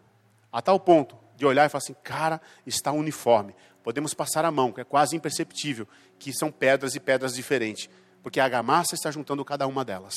[0.50, 4.72] A tal ponto de olhar e falar assim, cara, está uniforme podemos passar a mão,
[4.72, 5.86] que é quase imperceptível,
[6.18, 7.88] que são pedras e pedras diferentes,
[8.22, 10.14] porque a argamassa está juntando cada uma delas.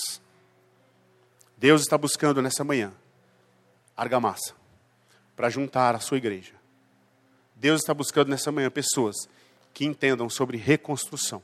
[1.57, 2.93] Deus está buscando nessa manhã
[3.95, 4.53] argamassa
[5.35, 6.53] para juntar a sua igreja.
[7.55, 9.15] Deus está buscando nessa manhã pessoas
[9.73, 11.41] que entendam sobre reconstrução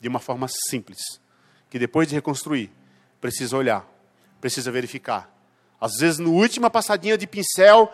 [0.00, 1.20] de uma forma simples,
[1.68, 2.70] que depois de reconstruir,
[3.20, 3.86] precisa olhar,
[4.40, 5.34] precisa verificar.
[5.80, 7.92] Às vezes, no última passadinha de pincel,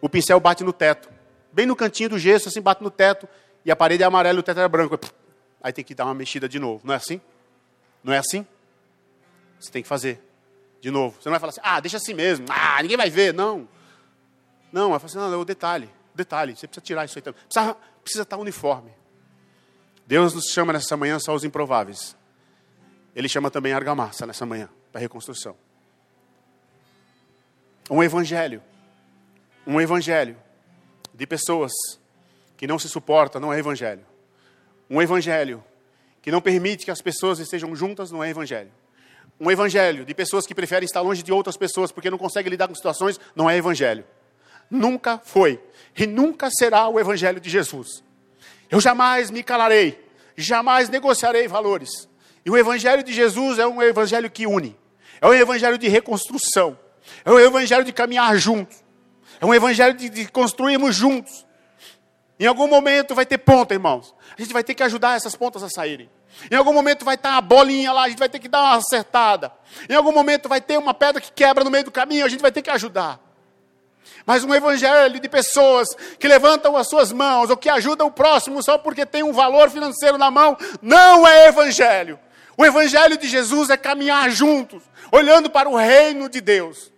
[0.00, 1.17] o pincel bate no teto
[1.52, 3.28] bem no cantinho do gesso, assim, bate no teto,
[3.64, 4.98] e a parede é amarela e o teto é branco.
[5.62, 6.80] Aí tem que dar uma mexida de novo.
[6.84, 7.20] Não é assim?
[8.02, 8.46] Não é assim?
[9.58, 10.22] Você tem que fazer.
[10.80, 11.16] De novo.
[11.20, 12.46] Você não vai falar assim, ah, deixa assim mesmo.
[12.48, 13.34] Ah, ninguém vai ver.
[13.34, 13.68] Não.
[14.72, 15.90] Não, vai falar assim, não, é o detalhe.
[16.14, 16.54] detalhe.
[16.54, 17.40] Você precisa tirar isso aí também.
[17.42, 18.92] Precisa, precisa estar uniforme.
[20.06, 22.16] Deus nos chama nessa manhã só os improváveis.
[23.14, 25.56] Ele chama também a argamassa nessa manhã, para reconstrução.
[27.90, 28.62] Um evangelho.
[29.66, 30.36] Um evangelho
[31.18, 31.72] de pessoas
[32.56, 34.06] que não se suportam não é evangelho.
[34.88, 35.64] Um evangelho
[36.22, 38.70] que não permite que as pessoas estejam juntas não é evangelho.
[39.40, 42.68] Um evangelho de pessoas que preferem estar longe de outras pessoas porque não conseguem lidar
[42.68, 44.04] com situações não é evangelho.
[44.70, 45.60] Nunca foi
[45.96, 48.04] e nunca será o evangelho de Jesus.
[48.70, 50.00] Eu jamais me calarei,
[50.36, 52.08] jamais negociarei valores.
[52.46, 54.76] E o evangelho de Jesus é um evangelho que une.
[55.20, 56.78] É um evangelho de reconstrução.
[57.24, 58.84] É um evangelho de caminhar juntos.
[59.40, 61.46] É um evangelho de, de construirmos juntos.
[62.40, 64.14] Em algum momento vai ter ponta, irmãos.
[64.36, 66.08] A gente vai ter que ajudar essas pontas a saírem.
[66.50, 68.76] Em algum momento vai estar uma bolinha lá, a gente vai ter que dar uma
[68.76, 69.50] acertada.
[69.88, 72.40] Em algum momento vai ter uma pedra que quebra no meio do caminho, a gente
[72.40, 73.20] vai ter que ajudar.
[74.24, 78.62] Mas um evangelho de pessoas que levantam as suas mãos ou que ajudam o próximo
[78.62, 82.20] só porque tem um valor financeiro na mão, não é evangelho.
[82.56, 86.92] O evangelho de Jesus é caminhar juntos, olhando para o reino de Deus.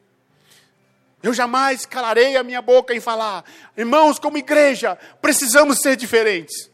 [1.22, 3.44] Eu jamais calarei a minha boca em falar,
[3.76, 6.70] irmãos, como igreja, precisamos ser diferentes.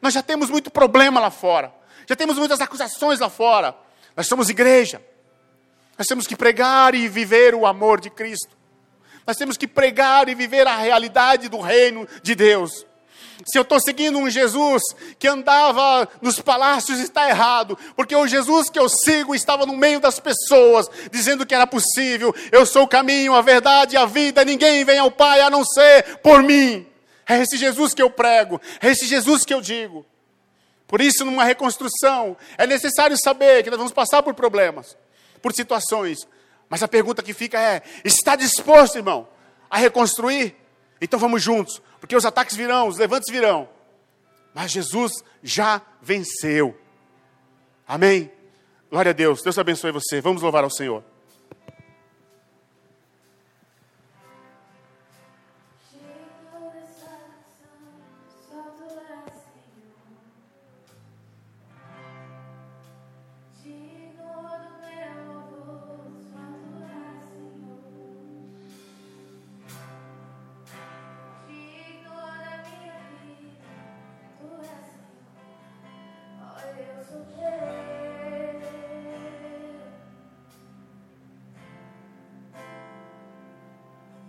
[0.00, 1.74] Nós já temos muito problema lá fora,
[2.06, 3.76] já temos muitas acusações lá fora.
[4.16, 5.02] Nós somos igreja,
[5.98, 8.56] nós temos que pregar e viver o amor de Cristo,
[9.26, 12.86] nós temos que pregar e viver a realidade do reino de Deus.
[13.46, 14.82] Se eu estou seguindo um Jesus
[15.18, 20.00] que andava nos palácios, está errado, porque o Jesus que eu sigo estava no meio
[20.00, 22.34] das pessoas, dizendo que era possível.
[22.52, 25.64] Eu sou o caminho, a verdade e a vida, ninguém vem ao Pai a não
[25.64, 26.86] ser por mim.
[27.28, 30.04] É esse Jesus que eu prego, é esse Jesus que eu digo.
[30.86, 34.96] Por isso, numa reconstrução, é necessário saber que nós vamos passar por problemas,
[35.40, 36.26] por situações.
[36.68, 39.28] Mas a pergunta que fica é: está disposto, irmão,
[39.70, 40.56] a reconstruir.
[41.00, 43.68] Então vamos juntos, porque os ataques virão, os levantes virão.
[44.54, 46.78] Mas Jesus já venceu.
[47.86, 48.30] Amém?
[48.90, 49.42] Glória a Deus.
[49.42, 50.20] Deus abençoe você.
[50.20, 51.02] Vamos louvar ao Senhor.